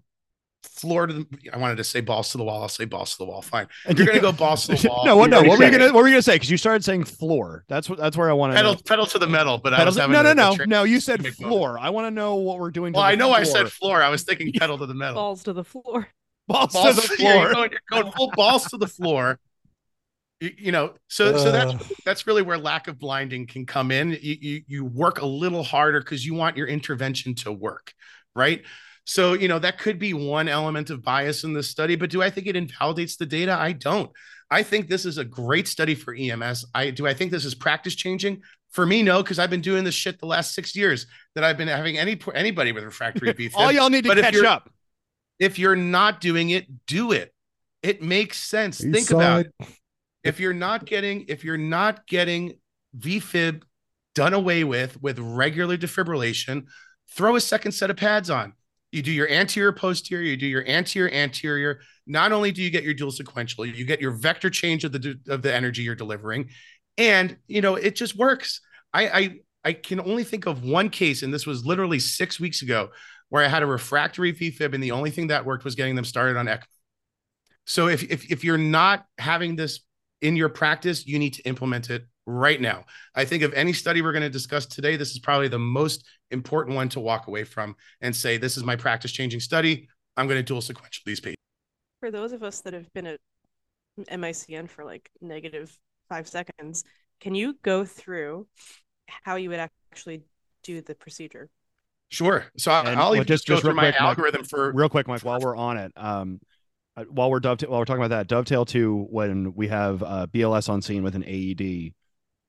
[0.63, 1.27] floor to the.
[1.53, 2.63] I wanted to say balls to the wall.
[2.63, 3.43] I'll say balls to the wall.
[3.43, 3.69] Fine.
[3.87, 5.05] And You're going to go balls to the wall.
[5.05, 5.31] no, what?
[5.31, 5.93] No, what were you going to?
[5.93, 6.35] What were you going to say?
[6.37, 7.65] Because you started saying floor.
[7.69, 7.99] That's what.
[7.99, 8.55] That's where I wanted.
[8.55, 9.59] Pedal, pedal to the metal.
[9.59, 10.83] But pedal, I was having no, no, a, no, a no.
[10.85, 11.79] You said floor.
[11.79, 12.93] I want to know what we're doing.
[12.93, 13.39] Well, I know floor.
[13.39, 14.03] I said floor.
[14.03, 15.15] I was thinking pedal to the metal.
[15.15, 16.09] Balls to the floor.
[16.49, 17.19] Balls, balls to the floor.
[17.23, 19.39] Yeah, you're, going, you're going full balls to the floor
[20.43, 21.39] you, you know so uh.
[21.39, 25.21] so that's that's really where lack of blinding can come in you you, you work
[25.21, 27.95] a little harder because you want your intervention to work
[28.35, 28.63] right
[29.05, 32.23] so you know that could be one element of bias in this study but do
[32.23, 33.53] i think it invalidates the data?
[33.53, 34.11] I don't.
[34.51, 37.55] I think this is a great study for ems i do i think this is
[37.55, 38.43] practice changing?
[38.71, 41.59] For me no because i've been doing this shit the last six years that i've
[41.59, 44.71] been having any anybody with refractory beef all y'all need to but catch up.
[45.39, 47.33] if you're not doing it do it.
[47.83, 48.81] It makes sense.
[48.81, 49.53] Think about it.
[50.23, 52.59] If you're not getting if you're not getting
[52.97, 53.63] VFib
[54.15, 56.67] done away with with regular defibrillation,
[57.11, 58.53] throw a second set of pads on.
[58.93, 61.81] You do your anterior posterior, you do your anterior anterior.
[62.07, 65.19] Not only do you get your dual sequential, you get your vector change of the
[65.29, 66.51] of the energy you're delivering,
[66.99, 68.61] and you know it just works.
[68.93, 72.61] I I I can only think of one case, and this was literally six weeks
[72.63, 72.91] ago,
[73.31, 76.05] where I had a refractory VFib, and the only thing that worked was getting them
[76.05, 76.65] started on ECMO.
[77.65, 79.81] So if if if you're not having this
[80.21, 82.85] in your practice, you need to implement it right now.
[83.15, 86.05] I think of any study we're going to discuss today, this is probably the most
[86.33, 89.89] important one to walk away from and say, this is my practice changing study.
[90.17, 91.37] I'm going to dual sequential these patients.
[92.01, 93.21] For those of us that have been at
[94.11, 95.77] MICN for like negative
[96.09, 96.85] five seconds,
[97.21, 98.47] can you go through
[99.07, 100.23] how you would actually
[100.63, 101.49] do the procedure?
[102.09, 102.45] Sure.
[102.59, 105.09] So I'll even just, just go just through my quick, algorithm Mike, for real quick,
[105.09, 105.93] Mike, while we're on it.
[105.97, 106.41] Um,
[106.95, 110.27] uh, while we're dovetail while we're talking about that dovetail to when we have uh,
[110.27, 111.95] BLS on scene with an AED,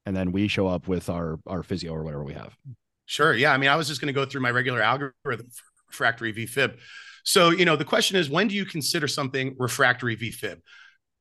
[0.06, 2.58] and then we show up with our our physio or whatever we have.
[3.14, 3.36] Sure.
[3.36, 3.54] Yeah.
[3.54, 6.78] I mean, I was just going to go through my regular algorithm for refractory VFib.
[7.24, 10.60] So, you know, the question is, when do you consider something refractory VFib?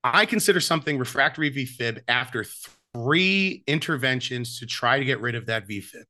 [0.02, 2.46] I consider something refractory VFib after
[2.94, 6.04] three interventions to try to get rid of that VFib,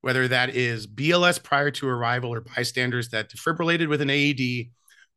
[0.00, 4.72] whether that is BLS prior to arrival or bystanders that defibrillated with an AED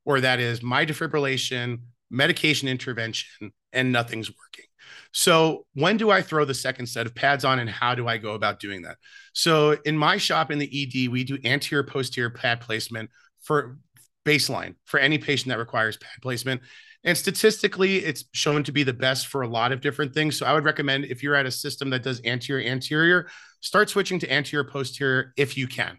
[0.05, 1.79] or that is my defibrillation,
[2.11, 4.70] medication intervention, and nothing's working.
[5.11, 8.17] So, when do I throw the second set of pads on and how do I
[8.17, 8.97] go about doing that?
[9.33, 13.09] So, in my shop in the ED, we do anterior posterior pad placement
[13.41, 13.77] for
[14.25, 16.61] baseline for any patient that requires pad placement.
[17.03, 20.37] And statistically, it's shown to be the best for a lot of different things.
[20.37, 23.27] So, I would recommend if you're at a system that does anterior anterior,
[23.59, 25.97] start switching to anterior posterior if you can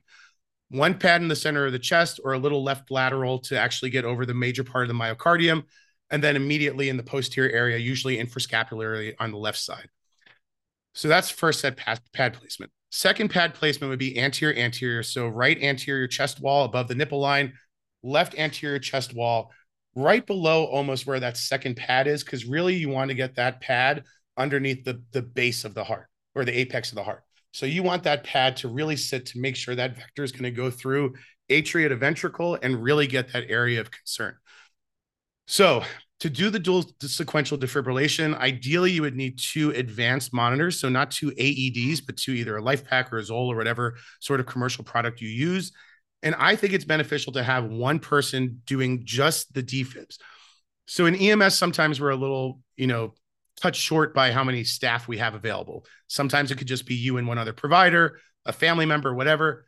[0.72, 3.90] one pad in the center of the chest or a little left lateral to actually
[3.90, 5.62] get over the major part of the myocardium,
[6.12, 9.88] and then immediately in the posterior area, usually infrascapularly on the left side.
[10.92, 12.00] So that's first set pad,
[12.34, 12.70] placement.
[12.90, 15.02] Second pad placement would be anterior anterior.
[15.02, 17.54] So right anterior chest wall above the nipple line,
[18.02, 19.50] left anterior chest wall,
[19.94, 23.62] right below almost where that second pad is, because really you want to get that
[23.62, 24.04] pad
[24.36, 27.22] underneath the, the base of the heart or the apex of the heart.
[27.52, 30.44] So you want that pad to really sit to make sure that vector is going
[30.44, 31.14] to go through
[31.50, 34.36] atria to ventricle and really get that area of concern.
[35.46, 35.82] So
[36.20, 40.78] to do the dual sequential defibrillation, ideally you would need two advanced monitors.
[40.78, 44.38] So not two AEDs, but two either a LifePak or a Zoll or whatever sort
[44.38, 45.72] of commercial product you use.
[46.22, 50.18] And I think it's beneficial to have one person doing just the defibs.
[50.86, 53.14] So in EMS, sometimes we're a little, you know,
[53.60, 55.84] cut short by how many staff we have available.
[56.08, 59.66] Sometimes it could just be you and one other provider, a family member, whatever.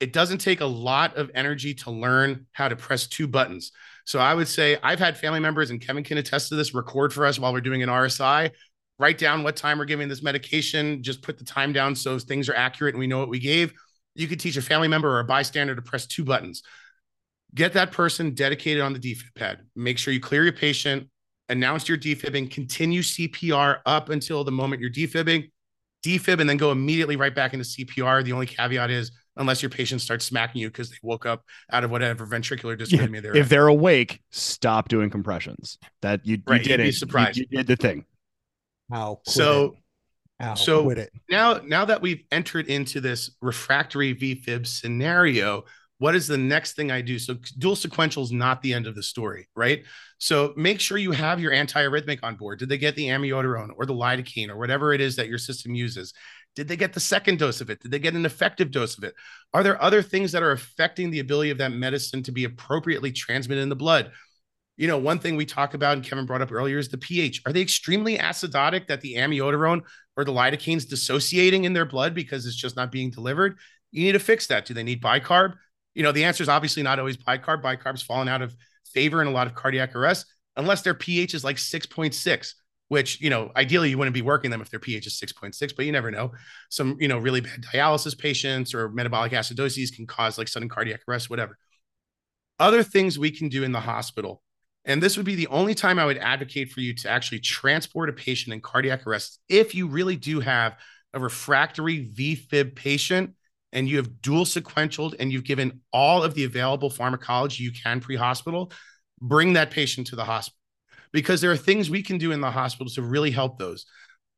[0.00, 3.72] It doesn't take a lot of energy to learn how to press two buttons.
[4.08, 7.12] So I would say I've had family members, and Kevin can attest to this, record
[7.12, 8.50] for us while we're doing an RSI,
[8.98, 12.48] write down what time we're giving this medication, just put the time down so things
[12.48, 13.74] are accurate and we know what we gave.
[14.14, 16.62] You could teach a family member or a bystander to press two buttons.
[17.54, 19.58] Get that person dedicated on the defib pad.
[19.76, 21.10] Make sure you clear your patient,
[21.50, 25.50] announce your defibbing, continue CPR up until the moment you're defibbing,
[26.02, 28.24] defib, and then go immediately right back into CPR.
[28.24, 31.84] The only caveat is unless your patient starts smacking you because they woke up out
[31.84, 33.48] of whatever ventricular dysrhythmia Yeah, they're if in.
[33.48, 35.78] they're awake, stop doing compressions.
[36.02, 36.86] That you, you did you'd be it.
[36.86, 37.38] You- surprised.
[37.38, 38.04] You, did the thing.
[38.92, 39.64] Ow, quit So
[40.40, 40.44] it.
[40.44, 41.10] Ow, so- quit it.
[41.30, 45.64] now now that we've entered into this refractory VFib scenario,
[45.98, 47.18] what is the next thing I do?
[47.18, 49.82] So dual sequential is not the end of the story, right?
[50.18, 52.60] So make sure you have your antiarrhythmic on board.
[52.60, 55.74] Did they get the amiodarone or the lidocaine or whatever it is that your system
[55.74, 56.12] uses?
[56.58, 57.80] Did they get the second dose of it?
[57.80, 59.14] Did they get an effective dose of it?
[59.54, 63.12] Are there other things that are affecting the ability of that medicine to be appropriately
[63.12, 64.10] transmitted in the blood?
[64.76, 67.42] You know, one thing we talk about and Kevin brought up earlier is the pH.
[67.46, 69.82] Are they extremely acidotic that the amiodarone
[70.16, 73.56] or the lidocaine's dissociating in their blood because it's just not being delivered?
[73.92, 74.66] You need to fix that.
[74.66, 75.54] Do they need bicarb?
[75.94, 77.62] You know, the answer is obviously not always bicarb.
[77.62, 81.44] Bicarb's fallen out of favor in a lot of cardiac arrest unless their pH is
[81.44, 82.54] like 6.6,
[82.88, 85.84] which, you know, ideally you wouldn't be working them if their pH is 6.6, but
[85.84, 86.32] you never know.
[86.70, 91.00] Some, you know, really bad dialysis patients or metabolic acidosis can cause like sudden cardiac
[91.06, 91.58] arrest, whatever.
[92.58, 94.42] Other things we can do in the hospital.
[94.84, 98.08] And this would be the only time I would advocate for you to actually transport
[98.08, 100.76] a patient in cardiac arrest if you really do have
[101.12, 103.34] a refractory VFib patient
[103.72, 108.00] and you have dual sequentialed and you've given all of the available pharmacology you can
[108.00, 108.72] pre-hospital,
[109.20, 110.57] bring that patient to the hospital
[111.12, 113.86] because there are things we can do in the hospital to really help those.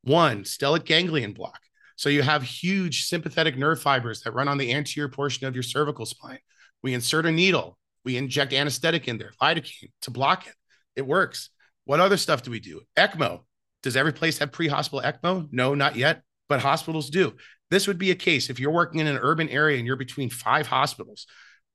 [0.03, 1.59] One, stellate ganglion block.
[1.95, 5.63] So you have huge sympathetic nerve fibers that run on the anterior portion of your
[5.63, 6.39] cervical spine.
[6.81, 10.55] We insert a needle, we inject anesthetic in there, lidocaine to block it.
[10.95, 11.49] It works.
[11.85, 12.81] What other stuff do we do?
[12.97, 13.41] ECMO.
[13.83, 15.47] Does every place have pre-hospital ECMO?
[15.51, 17.33] No, not yet, but hospitals do.
[17.69, 20.29] This would be a case if you're working in an urban area and you're between
[20.29, 21.25] five hospitals.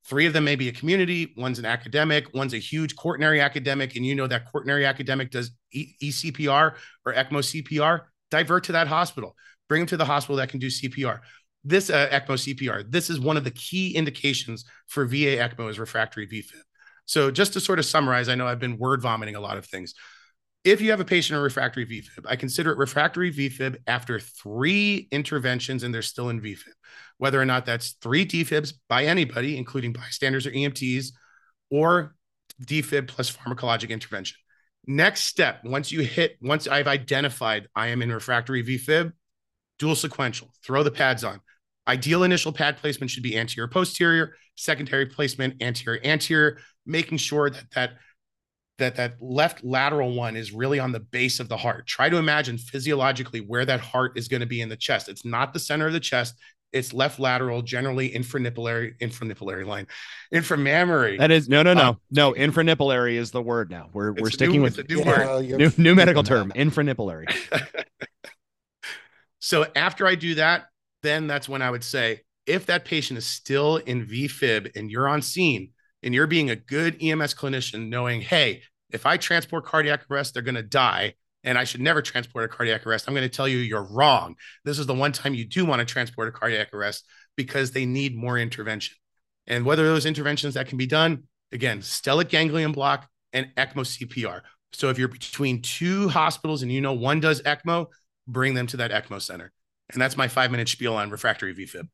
[0.08, 3.96] Three of them may be a community, one's an academic, one's a huge quaternary academic,
[3.96, 8.02] and you know that quaternary academic does ECPR or ECMO CPR.
[8.30, 9.34] Divert to that hospital.
[9.68, 11.20] Bring them to the hospital that can do CPR.
[11.64, 12.90] This uh, ECMO CPR.
[12.90, 16.62] This is one of the key indications for VA ECMO is refractory VFib.
[17.06, 19.66] So just to sort of summarize, I know I've been word vomiting a lot of
[19.66, 19.94] things
[20.66, 25.06] if you have a patient in refractory VFib, I consider it refractory VFib after three
[25.12, 26.74] interventions and they're still in VFib,
[27.18, 31.12] whether or not that's three defibs by anybody, including bystanders or EMTs,
[31.70, 32.16] or
[32.60, 34.36] defib plus pharmacologic intervention.
[34.88, 39.12] Next step, once you hit, once I've identified I am in refractory VFib,
[39.78, 41.40] dual sequential, throw the pads on.
[41.86, 47.70] Ideal initial pad placement should be anterior posterior, secondary placement anterior anterior, making sure that
[47.76, 47.90] that
[48.78, 51.86] that that left lateral one is really on the base of the heart.
[51.86, 55.08] Try to imagine physiologically where that heart is going to be in the chest.
[55.08, 56.34] It's not the center of the chest.
[56.72, 59.86] It's left lateral, generally infranipulary, infranipulary line,
[60.34, 61.18] inframammary.
[61.18, 62.32] That is no, no, no, Um, no.
[62.34, 63.88] Infranipulary is the word now.
[63.94, 65.46] We're we're sticking new- with it's new Yeah, word.
[65.46, 66.52] new new medical term.
[66.54, 67.26] Infranipulary.
[69.38, 70.66] so after I do that,
[71.02, 75.08] then that's when I would say, if that patient is still in VFib and you're
[75.08, 75.70] on scene
[76.06, 80.42] and you're being a good EMS clinician, knowing, hey, if I transport cardiac arrest, they're
[80.42, 81.14] going to die.
[81.42, 83.08] And I should never transport a cardiac arrest.
[83.08, 84.36] I'm going to tell you you're wrong.
[84.64, 87.04] This is the one time you do want to transport a cardiac arrest
[87.36, 88.96] because they need more intervention.
[89.48, 94.42] And whether those interventions that can be done, again, stellate ganglion block and ECMO CPR.
[94.72, 97.88] So if you're between two hospitals and you know one does ECMO,
[98.28, 99.52] bring them to that ECMO center.
[99.92, 101.88] And that's my five minute spiel on refractory VFib.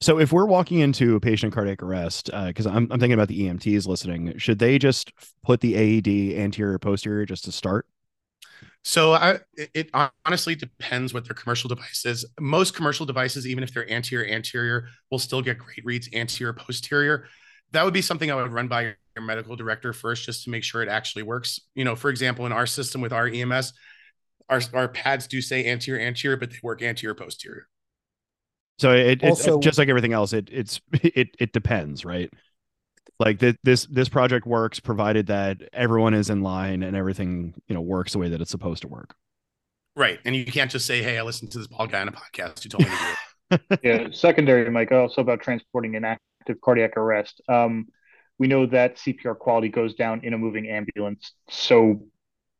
[0.00, 3.28] So if we're walking into a patient cardiac arrest, uh, because I'm I'm thinking about
[3.28, 7.86] the EMTs listening, should they just put the AED anterior posterior just to start?
[8.84, 9.40] So I,
[9.74, 9.90] it
[10.24, 12.24] honestly depends what their commercial device is.
[12.38, 17.26] Most commercial devices, even if they're anterior anterior, will still get great reads anterior posterior.
[17.72, 20.62] That would be something I would run by your medical director first, just to make
[20.62, 21.58] sure it actually works.
[21.74, 23.72] You know, for example, in our system with our EMS,
[24.48, 27.66] our our pads do say anterior anterior, but they work anterior posterior.
[28.78, 32.30] So it, it just like everything else, it it's it it depends, right?
[33.18, 37.74] like th- this this project works provided that everyone is in line and everything you
[37.74, 39.14] know works the way that it's supposed to work.
[39.94, 40.18] Right.
[40.24, 42.62] And you can't just say hey i listened to this bald guy on a podcast.
[42.62, 43.16] Who told me to do it.
[43.82, 44.08] Yeah.
[44.10, 47.40] Secondary mike also about transporting an active cardiac arrest.
[47.48, 47.86] Um,
[48.38, 52.02] we know that cpr quality goes down in a moving ambulance so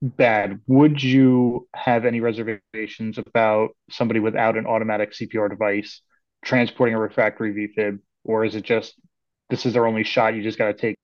[0.01, 0.61] bad.
[0.67, 6.01] Would you have any reservations about somebody without an automatic cpr device
[6.45, 8.95] transporting a refractory vfib or is it just
[9.49, 10.35] this is their only shot.
[10.35, 10.97] You just got to take.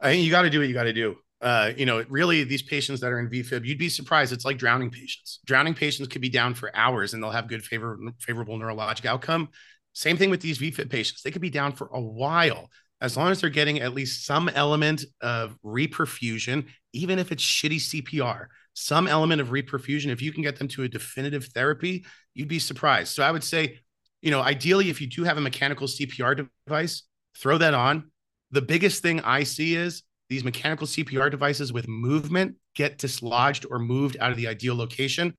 [0.00, 1.16] I think you got to do what you got to do.
[1.40, 4.32] Uh, you know, really, these patients that are in VFib, you'd be surprised.
[4.32, 5.40] It's like drowning patients.
[5.44, 9.48] Drowning patients could be down for hours and they'll have good, favor, favorable neurologic outcome.
[9.92, 11.22] Same thing with these VFib patients.
[11.22, 14.48] They could be down for a while as long as they're getting at least some
[14.50, 20.12] element of reperfusion, even if it's shitty CPR, some element of reperfusion.
[20.12, 22.04] If you can get them to a definitive therapy,
[22.34, 23.12] you'd be surprised.
[23.14, 23.80] So I would say,
[24.22, 27.02] you know, ideally, if you do have a mechanical CPR device,
[27.36, 28.10] throw that on.
[28.52, 33.78] The biggest thing I see is these mechanical CPR devices with movement get dislodged or
[33.78, 35.36] moved out of the ideal location.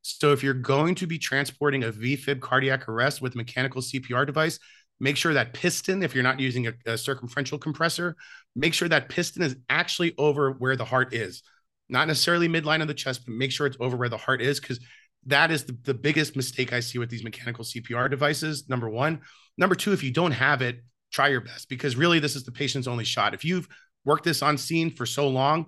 [0.00, 4.58] So if you're going to be transporting a VFib cardiac arrest with mechanical CPR device,
[4.98, 8.16] make sure that piston, if you're not using a, a, circumferential compressor,
[8.56, 11.42] make sure that piston is actually over where the heart is.
[11.88, 14.58] Not necessarily midline of the chest, but make sure it's over where the heart is
[14.58, 14.80] because
[15.26, 18.68] that is the, the biggest mistake I see with these mechanical CPR devices.
[18.68, 19.20] Number one.
[19.58, 22.52] Number two, if you don't have it, try your best because really this is the
[22.52, 23.34] patient's only shot.
[23.34, 23.68] If you've
[24.04, 25.66] worked this on scene for so long,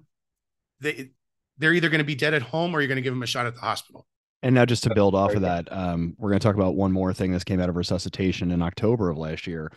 [0.80, 1.10] they
[1.58, 3.26] they're either going to be dead at home or you're going to give them a
[3.26, 4.06] shot at the hospital.
[4.42, 6.92] And now, just to build off of that, um, we're going to talk about one
[6.92, 9.72] more thing that came out of resuscitation in October of last year,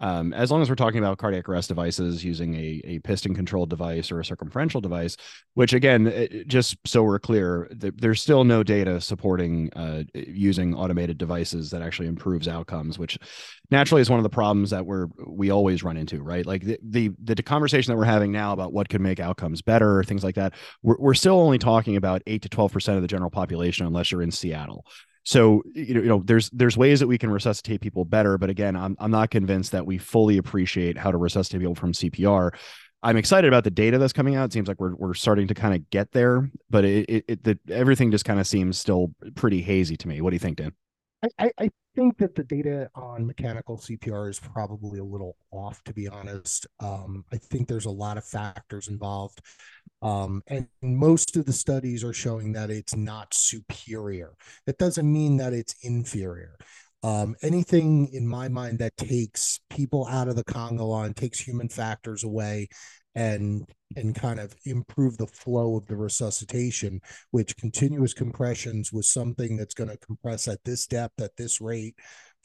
[0.00, 3.70] um, as long as we're talking about cardiac arrest devices using a, a piston controlled
[3.70, 5.16] device or a circumferential device,
[5.54, 10.74] which again, it, just so we're clear, th- there's still no data supporting uh, using
[10.74, 13.18] automated devices that actually improves outcomes, which
[13.70, 16.44] naturally is one of the problems that we're we always run into, right?
[16.44, 20.04] Like the the, the conversation that we're having now about what could make outcomes better,
[20.04, 23.08] things like that, we're, we're still only talking about eight to twelve percent of the
[23.08, 24.84] general population, unless you're in Seattle.
[25.26, 28.48] So you know, you know, there's there's ways that we can resuscitate people better, but
[28.48, 32.52] again, I'm I'm not convinced that we fully appreciate how to resuscitate people from CPR.
[33.02, 34.44] I'm excited about the data that's coming out.
[34.44, 37.44] It seems like we're we're starting to kind of get there, but it, it, it
[37.44, 40.20] the, everything just kind of seems still pretty hazy to me.
[40.20, 40.72] What do you think, Dan?
[41.40, 45.94] I, I think that the data on mechanical CPR is probably a little off, to
[45.94, 46.66] be honest.
[46.78, 49.40] Um, I think there's a lot of factors involved.
[50.02, 54.34] Um, and most of the studies are showing that it's not superior.
[54.66, 56.56] That doesn't mean that it's inferior.
[57.02, 61.68] Um, anything in my mind that takes people out of the Congo line, takes human
[61.68, 62.68] factors away,
[63.14, 69.56] and and kind of improve the flow of the resuscitation, which continuous compressions was something
[69.56, 71.94] that's going to compress at this depth, at this rate,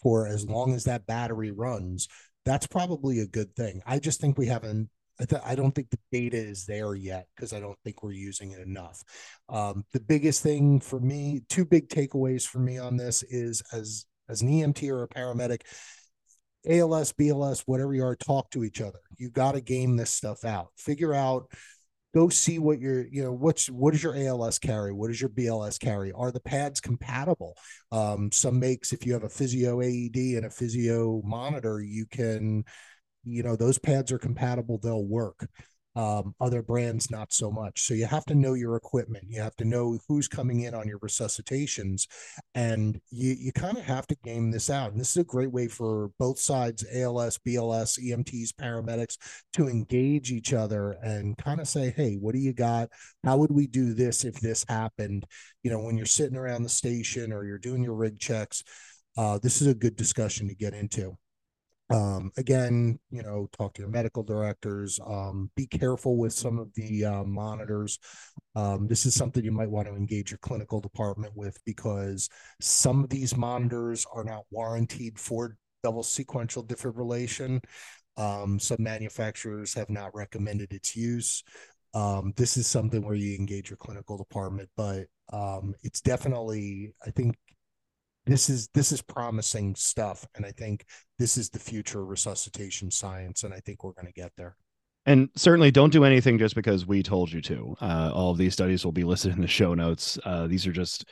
[0.01, 2.07] for as long as that battery runs.
[2.45, 3.81] That's probably a good thing.
[3.85, 4.89] I just think we haven't
[5.21, 8.11] I, th- I don't think the data is there yet because I don't think we're
[8.11, 9.03] using it enough.
[9.49, 14.05] Um, the biggest thing for me, two big takeaways for me on this is as
[14.29, 15.61] as an EMT or a paramedic,
[16.67, 18.99] ALS, BLS, whatever you are, talk to each other.
[19.17, 20.69] You got to game this stuff out.
[20.77, 21.47] Figure out,
[22.13, 24.93] go see what your, you know, what's what does your ALS carry?
[24.93, 26.11] What does your BLS carry?
[26.11, 27.55] Are the pads compatible?
[27.91, 32.63] Um, some makes, if you have a physio AED and a physio monitor, you can,
[33.23, 35.47] you know, those pads are compatible, they'll work
[35.95, 37.81] um, other brands not so much.
[37.81, 39.25] So you have to know your equipment.
[39.27, 42.07] You have to know who's coming in on your resuscitations.
[42.55, 44.91] And you you kind of have to game this out.
[44.91, 49.17] And this is a great way for both sides als bls emts paramedics
[49.53, 52.89] to engage each other and kind of say hey what do you got?
[53.23, 55.25] How would we do this if this happened?
[55.63, 58.63] You know when you're sitting around the station or you're doing your rig checks
[59.17, 61.17] uh, this is a good discussion to get into
[61.91, 64.99] um, again, you know, talk to your medical directors.
[65.05, 67.99] Um, be careful with some of the uh, monitors.
[68.55, 72.29] Um, this is something you might want to engage your clinical department with because
[72.59, 77.63] some of these monitors are not warranted for double sequential defibrillation.
[78.17, 81.43] Um, some manufacturers have not recommended its use.
[81.93, 87.11] Um, this is something where you engage your clinical department, but um, it's definitely, I
[87.11, 87.35] think,
[88.25, 90.85] this is this is promising stuff and i think
[91.17, 94.55] this is the future of resuscitation science and i think we're going to get there.
[95.05, 97.75] And certainly don't do anything just because we told you to.
[97.81, 100.19] Uh, all of these studies will be listed in the show notes.
[100.23, 101.09] Uh, these are just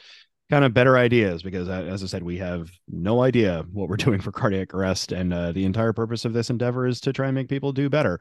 [0.51, 3.97] kind of better ideas because uh, as i said we have no idea what we're
[4.07, 7.27] doing for cardiac arrest and uh, the entire purpose of this endeavor is to try
[7.27, 8.19] and make people do better.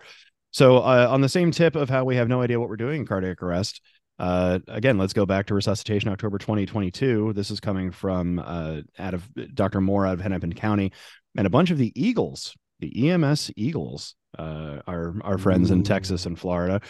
[0.51, 3.01] So uh, on the same tip of how we have no idea what we're doing
[3.01, 3.83] in cardiac arrest
[4.19, 7.33] uh, again, let's go back to resuscitation October 2022.
[7.33, 9.81] This is coming from uh, out of Dr.
[9.81, 10.93] Moore out of Hennepin County.
[11.37, 16.27] And a bunch of the Eagles the EMS Eagles, uh, our our friends in Texas
[16.27, 16.81] and Florida.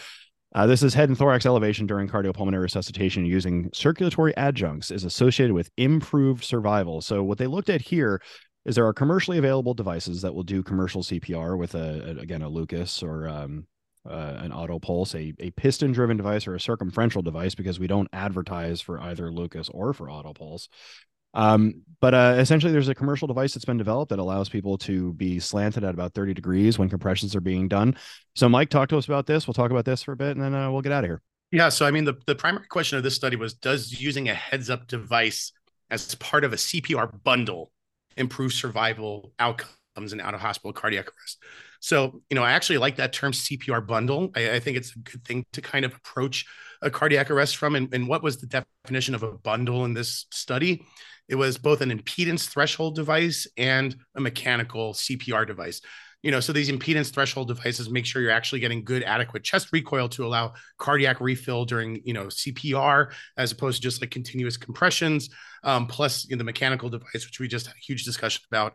[0.53, 5.53] Uh, this is head and thorax elevation during cardiopulmonary resuscitation using circulatory adjuncts is associated
[5.53, 7.01] with improved survival.
[7.01, 8.19] So what they looked at here
[8.65, 12.41] is there are commercially available devices that will do commercial CPR with a, a again
[12.41, 13.67] a Lucas or um,
[14.07, 17.87] uh, an auto pulse, a, a piston driven device or a circumferential device because we
[17.87, 20.69] don't advertise for either Lucas or for auto pulse.
[21.33, 25.13] Um, but uh, essentially, there's a commercial device that's been developed that allows people to
[25.13, 27.95] be slanted at about 30 degrees when compressions are being done.
[28.35, 29.45] So, Mike, talk to us about this.
[29.45, 31.21] We'll talk about this for a bit, and then uh, we'll get out of here.
[31.51, 31.69] Yeah.
[31.69, 34.69] So, I mean, the, the primary question of this study was Does using a heads
[34.69, 35.51] up device
[35.91, 37.71] as part of a CPR bundle
[38.17, 41.43] improve survival outcomes in out of hospital cardiac arrest?
[41.79, 44.31] So, you know, I actually like that term CPR bundle.
[44.35, 46.45] I, I, think it's a good thing to kind of approach
[46.81, 47.75] a cardiac arrest from.
[47.75, 50.85] And, and what was the definition of a bundle in this study?
[51.29, 55.81] It was both an impedance threshold device and a mechanical CPR device.
[56.21, 59.69] You know, so these impedance threshold devices make sure you're actually getting good, adequate chest
[59.71, 64.57] recoil to allow cardiac refill during, you know, CPR as opposed to just like continuous
[64.57, 65.29] compressions.
[65.63, 68.73] Um, plus, you know, the mechanical device, which we just had a huge discussion about,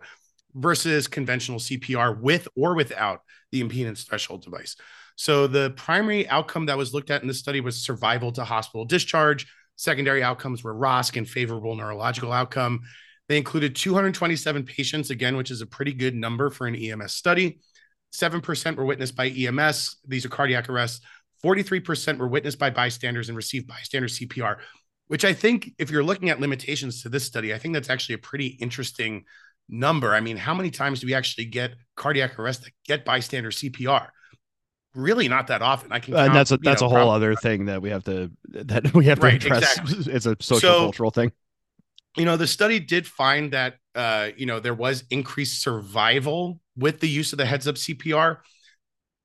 [0.55, 4.77] versus conventional CPR with or without the impedance threshold device.
[5.17, 8.85] So the primary outcome that was looked at in this study was survival to hospital
[8.85, 9.47] discharge.
[9.77, 12.83] Secondary outcomes were ROSC and favorable neurological outcome.
[13.29, 17.61] They included 227 patients, again, which is a pretty good number for an EMS study.
[18.13, 19.97] 7% were witnessed by EMS.
[20.07, 21.05] These are cardiac arrests.
[21.43, 24.59] 43% were witnessed by bystanders and received bystander CPR,
[25.09, 28.15] which I think, if you're looking at limitations to this study, I think that's actually
[28.17, 29.25] a pretty interesting
[29.69, 30.15] number.
[30.15, 34.09] I mean, how many times do we actually get cardiac arrest that get bystander CPR?
[34.95, 35.91] Really, not that often.
[35.91, 36.15] I can.
[36.15, 38.95] Uh, and that's a that's know, a whole other thing that we have to that
[38.95, 39.79] we have to right, address.
[39.79, 40.13] Exactly.
[40.15, 41.33] It's a social so, cultural thing.
[42.17, 47.01] You know, the study did find that uh, you know there was increased survival with
[47.01, 48.39] the use of the heads up CPR.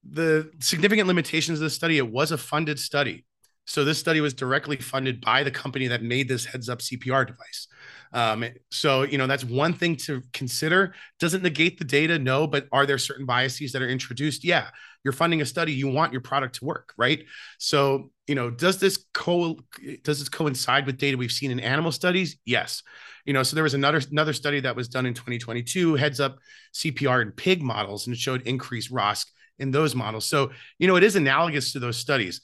[0.10, 3.26] The significant limitations of the study, it was a funded study.
[3.66, 7.28] So this study was directly funded by the company that made this heads up CPR
[7.28, 7.68] device.
[8.12, 10.96] Um, so, you know, that's one thing to consider.
[11.20, 14.44] Doesn't negate the data, no, but are there certain biases that are introduced?
[14.44, 14.70] Yeah.
[15.04, 17.24] You're funding a study, you want your product to work, right?
[17.58, 19.58] So, you know, does this co
[20.04, 22.38] does this coincide with data we've seen in animal studies?
[22.46, 22.84] Yes.
[23.26, 26.38] You know, so there was another another study that was done in 2022, heads up
[26.74, 29.26] CPR in pig models, and it showed increased ROSC
[29.58, 30.26] in those models.
[30.26, 32.42] So, you know, it is analogous to those studies.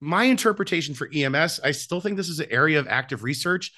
[0.00, 3.72] My interpretation for EMS, I still think this is an area of active research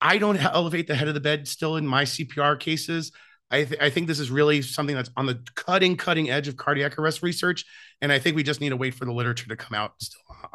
[0.00, 3.12] I don't elevate the head of the bed still in my CPR cases.
[3.50, 6.56] I, th- I think this is really something that's on the cutting, cutting edge of
[6.56, 7.64] cardiac arrest research.
[8.00, 10.20] And I think we just need to wait for the literature to come out still.
[10.42, 10.48] Uh,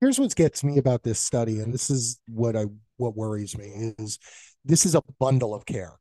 [0.00, 2.66] Here's what gets me about this study, and this is what I
[2.96, 4.18] what worries me is
[4.64, 5.94] this is a bundle of care.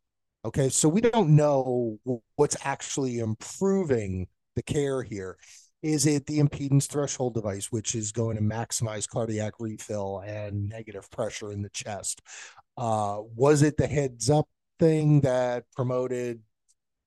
[0.46, 0.70] Okay.
[0.70, 2.00] So we don't know
[2.36, 5.38] what's actually improving the care here.
[5.82, 11.10] Is it the impedance threshold device, which is going to maximize cardiac refill and negative
[11.12, 12.22] pressure in the chest?
[12.78, 14.48] Uh, was it the heads up
[14.80, 16.42] thing that promoted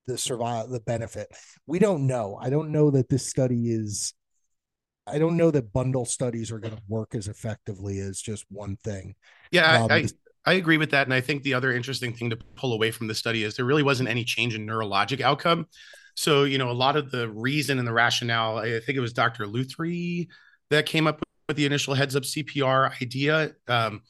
[0.06, 1.28] the survival, the benefit?
[1.66, 2.38] We don't know.
[2.40, 4.14] I don't know that this study is.
[5.08, 8.76] I don't know that bundle studies are going to work as effectively as just one
[8.82, 9.14] thing.
[9.52, 10.08] Yeah, um, I,
[10.46, 11.06] I agree with that.
[11.06, 13.64] And I think the other interesting thing to pull away from the study is there
[13.64, 15.68] really wasn't any change in neurologic outcome.
[16.16, 19.12] So, you know, a lot of the reason and the rationale, I think it was
[19.12, 19.44] Dr.
[19.44, 20.28] Lurie
[20.70, 24.02] that came up with the initial heads up CPR idea um,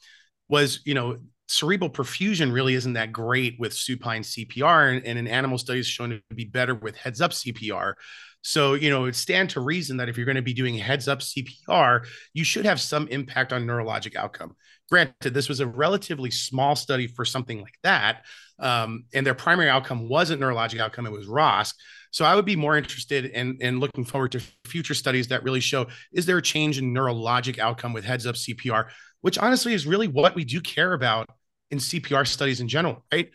[0.47, 1.17] was, you know,
[1.47, 6.09] cerebral perfusion really isn't that great with supine CPR, and, and in animal studies shown
[6.09, 7.93] to be better with heads up CPR.
[8.41, 11.07] So, you know, it stand to reason that if you're going to be doing heads
[11.07, 14.55] up CPR, you should have some impact on neurologic outcome.
[14.89, 18.25] Granted, this was a relatively small study for something like that.
[18.59, 21.73] Um, and their primary outcome wasn't neurologic outcome, it was ROSC.
[22.11, 25.59] So I would be more interested in, in looking forward to future studies that really
[25.59, 28.87] show is there a change in neurologic outcome with heads up CPR,
[29.21, 31.27] which honestly is really what we do care about
[31.71, 33.29] in CPR studies in general, right?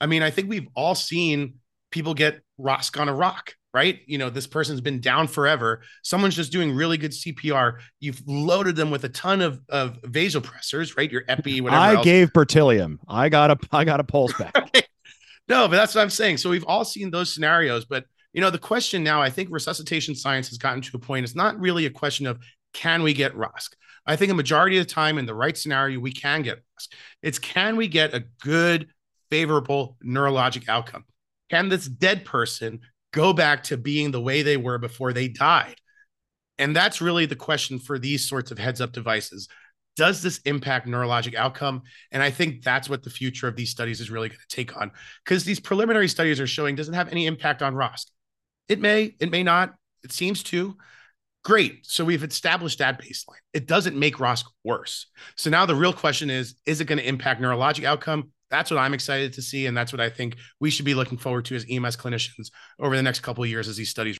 [0.00, 1.54] I mean, I think we've all seen
[1.90, 4.00] people get ROSC on a rock, right?
[4.06, 5.82] You know, this person's been down forever.
[6.02, 7.78] Someone's just doing really good CPR.
[8.00, 11.10] You've loaded them with a ton of, of vasopressors, right?
[11.10, 11.80] Your epi, whatever.
[11.80, 12.04] I else.
[12.04, 12.98] gave Bretylium.
[13.08, 14.54] I got a I got a pulse back.
[15.48, 16.38] no, but that's what I'm saying.
[16.38, 17.84] So we've all seen those scenarios.
[17.84, 21.24] But you know, the question now, I think resuscitation science has gotten to a point.
[21.24, 22.38] It's not really a question of
[22.72, 23.70] can we get ROSC?
[24.06, 26.88] I think a majority of the time in the right scenario, we can get ROSC.
[27.22, 28.88] It's can we get a good,
[29.30, 31.04] favorable neurologic outcome?
[31.50, 32.80] Can this dead person
[33.12, 35.76] go back to being the way they were before they died?
[36.58, 39.48] And that's really the question for these sorts of heads up devices.
[39.96, 41.82] does this impact neurologic outcome?
[42.10, 44.76] And I think that's what the future of these studies is really going to take
[44.76, 44.90] on
[45.24, 48.06] because these preliminary studies are showing doesn't have any impact on ROSC.
[48.68, 49.74] It may, it may not.
[50.02, 50.76] It seems to.
[51.44, 51.86] Great.
[51.86, 53.40] So we've established that baseline.
[53.52, 55.06] It doesn't make ROSC worse.
[55.36, 58.30] So now the real question is is it going to impact neurologic outcome?
[58.50, 59.66] That's what I'm excited to see.
[59.66, 62.96] And that's what I think we should be looking forward to as EMS clinicians over
[62.96, 64.16] the next couple of years as these studies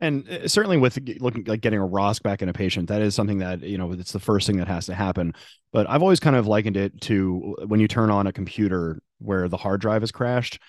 [0.00, 3.14] and uh, certainly with looking like getting a ROSC back in a patient, that is
[3.14, 5.34] something that, you know, it's the first thing that has to happen.
[5.72, 9.48] But I've always kind of likened it to when you turn on a computer where
[9.48, 10.60] the hard drive has crashed,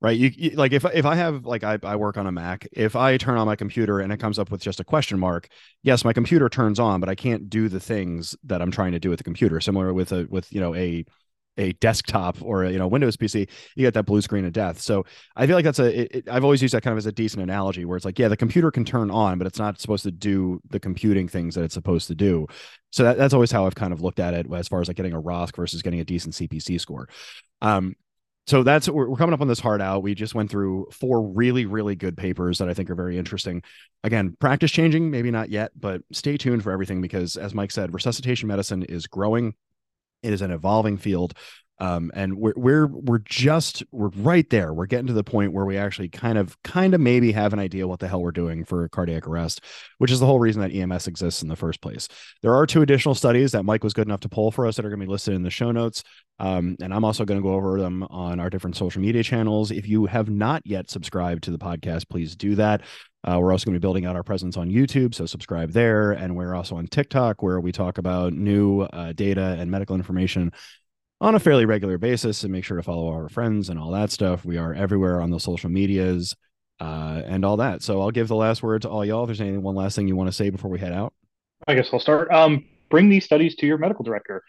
[0.00, 0.16] right?
[0.16, 2.96] You, you like if, if I have, like I, I work on a Mac, if
[2.96, 5.48] I turn on my computer and it comes up with just a question mark,
[5.82, 9.00] yes, my computer turns on, but I can't do the things that I'm trying to
[9.00, 9.60] do with the computer.
[9.60, 11.04] Similar with a, with, you know, a,
[11.56, 14.80] a desktop or a, you know Windows PC, you get that blue screen of death.
[14.80, 15.04] So
[15.36, 16.00] I feel like that's a.
[16.00, 18.18] It, it, I've always used that kind of as a decent analogy, where it's like,
[18.18, 21.54] yeah, the computer can turn on, but it's not supposed to do the computing things
[21.54, 22.46] that it's supposed to do.
[22.90, 24.96] So that, that's always how I've kind of looked at it as far as like
[24.96, 27.08] getting a ROSC versus getting a decent CPC score.
[27.60, 27.94] Um,
[28.46, 30.02] so that's we're, we're coming up on this hard out.
[30.02, 33.62] We just went through four really, really good papers that I think are very interesting.
[34.02, 37.94] Again, practice changing, maybe not yet, but stay tuned for everything because, as Mike said,
[37.94, 39.54] resuscitation medicine is growing
[40.22, 41.34] it is an evolving field.
[41.80, 44.74] Um, and we're we're we're just we're right there.
[44.74, 47.58] We're getting to the point where we actually kind of kind of maybe have an
[47.58, 49.62] idea what the hell we're doing for cardiac arrest,
[49.98, 52.06] which is the whole reason that EMS exists in the first place.
[52.42, 54.84] There are two additional studies that Mike was good enough to pull for us that
[54.84, 56.02] are going to be listed in the show notes,
[56.38, 59.70] um, and I'm also going to go over them on our different social media channels.
[59.70, 62.82] If you have not yet subscribed to the podcast, please do that.
[63.22, 66.12] Uh, we're also going to be building out our presence on YouTube, so subscribe there.
[66.12, 70.52] And we're also on TikTok, where we talk about new uh, data and medical information
[71.20, 72.42] on a fairly regular basis.
[72.42, 74.44] And make sure to follow our friends and all that stuff.
[74.44, 76.34] We are everywhere on the social medias
[76.80, 77.82] uh, and all that.
[77.82, 79.24] So I'll give the last word to all y'all.
[79.24, 81.12] If there's anything, one last thing you want to say before we head out.
[81.68, 82.30] I guess I'll start.
[82.32, 84.42] Um, bring these studies to your medical director.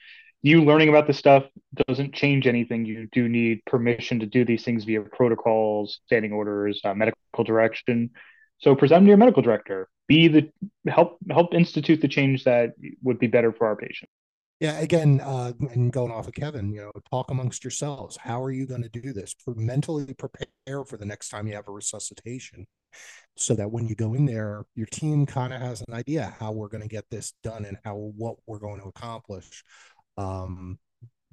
[0.44, 1.44] You learning about this stuff
[1.88, 2.86] doesn't change anything.
[2.86, 8.10] You do need permission to do these things via protocols, standing orders, uh, medical direction.
[8.60, 9.88] So present to your medical director.
[10.08, 10.50] Be the
[10.88, 12.72] help help institute the change that
[13.04, 14.10] would be better for our patient.
[14.62, 18.16] Yeah, again, uh, and going off of Kevin, you know, talk amongst yourselves.
[18.16, 19.34] How are you going to do this?
[19.48, 22.68] Mentally prepare for the next time you have a resuscitation,
[23.36, 26.52] so that when you go in there, your team kind of has an idea how
[26.52, 29.64] we're going to get this done and how what we're going to accomplish.
[30.16, 30.78] Um,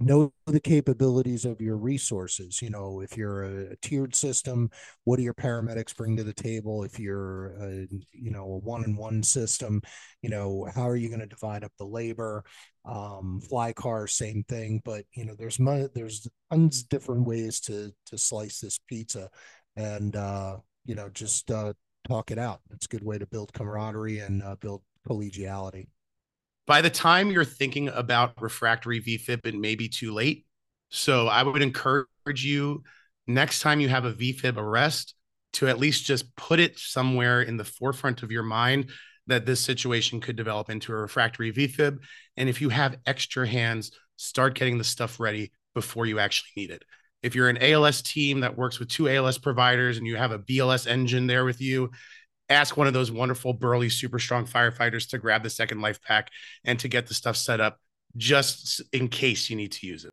[0.07, 4.71] know the capabilities of your resources you know if you're a, a, tiered system
[5.05, 6.85] what do your paramedics bring to the table?
[6.85, 9.83] If you're a, you know a one-on-one system
[10.23, 12.45] you know how are you going to divide up the labor?
[12.85, 17.61] Um fly car same thing but you know there's mo- there's tons of different ways
[17.63, 19.29] to to slice this pizza
[19.77, 21.73] and uh you know just uh
[22.07, 22.61] talk it out.
[22.71, 25.89] It's a good way to build camaraderie and uh, build collegiality
[26.69, 30.45] by the time you're thinking about refractory VFib, it may be too late.
[30.91, 32.07] So I would encourage
[32.45, 32.85] you
[33.27, 35.15] next time you have a VFib arrest
[35.55, 38.91] to at least just put it somewhere in the forefront of your mind
[39.29, 42.01] that this situation could develop into a refractory VFib.
[42.37, 46.71] And if you have extra hands, start getting the stuff ready before you actually need
[46.71, 46.83] it.
[47.23, 50.39] If you're an ALS team that works with two ALS providers and you have a
[50.39, 51.91] BLS engine there with you,
[52.49, 56.29] ask one of those wonderful burly super strong firefighters to grab the second LIFEPAK
[56.65, 57.81] and to get the stuff set up
[58.17, 60.11] just in case you need to use it.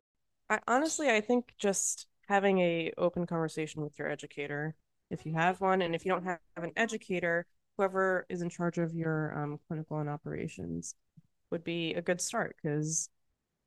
[0.48, 4.74] I, honestly i think just having a open conversation with your educator
[5.10, 8.78] if you have one and if you don't have an educator whoever is in charge
[8.78, 10.94] of your um, clinical and operations
[11.50, 13.08] would be a good start because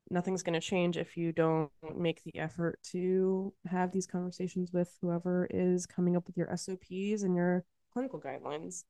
[0.09, 4.97] nothing's going to change if you don't make the effort to have these conversations with
[5.01, 7.63] whoever is coming up with your SOPs and your
[7.93, 8.83] clinical guidelines.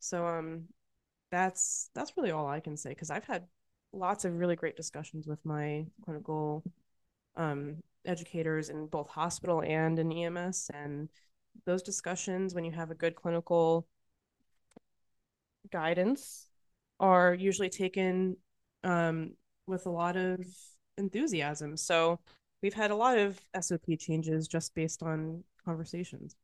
[0.00, 0.64] So um
[1.30, 3.46] that's that's really all I can say because I've had
[3.92, 6.62] lots of really great discussions with my clinical
[7.36, 11.08] um educators in both hospital and in EMS and
[11.66, 13.86] those discussions when you have a good clinical
[15.70, 16.46] guidance
[17.00, 18.36] are usually taken
[18.82, 19.34] um,
[19.66, 20.40] with a lot of
[20.98, 21.76] enthusiasm.
[21.76, 22.20] So
[22.62, 26.36] we've had a lot of SOP changes just based on conversations.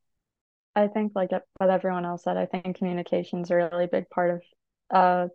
[0.77, 4.31] I think like what everyone else said, I think communication is a really big part
[4.31, 4.43] of
[4.91, 5.29] uh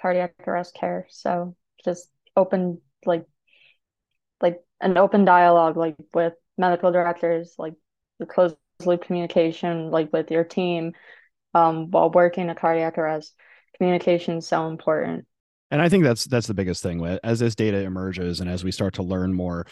[0.00, 1.06] cardiac arrest care.
[1.10, 3.26] So just open like
[4.40, 7.74] like an open dialogue like with medical directors, like
[8.18, 10.92] the closed loop communication like with your team
[11.52, 13.34] um while working a cardiac arrest.
[13.76, 15.26] Communication is so important.
[15.70, 18.72] And I think that's that's the biggest thing as this data emerges and as we
[18.72, 19.66] start to learn more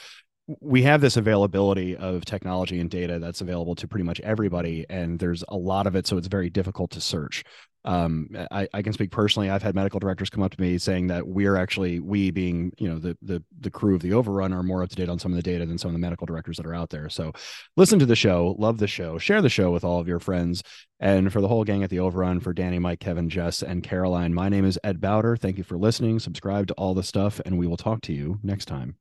[0.61, 5.19] we have this availability of technology and data that's available to pretty much everybody and
[5.19, 7.45] there's a lot of it so it's very difficult to search
[7.85, 9.49] um, I, I can speak personally.
[9.49, 12.89] I've had medical directors come up to me saying that we're actually we being you
[12.89, 15.33] know the the the crew of the Overrun are more up to date on some
[15.33, 17.09] of the data than some of the medical directors that are out there.
[17.09, 17.33] So
[17.77, 20.63] listen to the show, love the show, share the show with all of your friends,
[21.01, 24.35] and for the whole gang at the Overrun, for Danny, Mike, Kevin, Jess, and Caroline.
[24.35, 25.37] My name is Ed Bowder.
[25.37, 26.19] Thank you for listening.
[26.19, 28.97] Subscribe to all the stuff, and we will talk to you next time.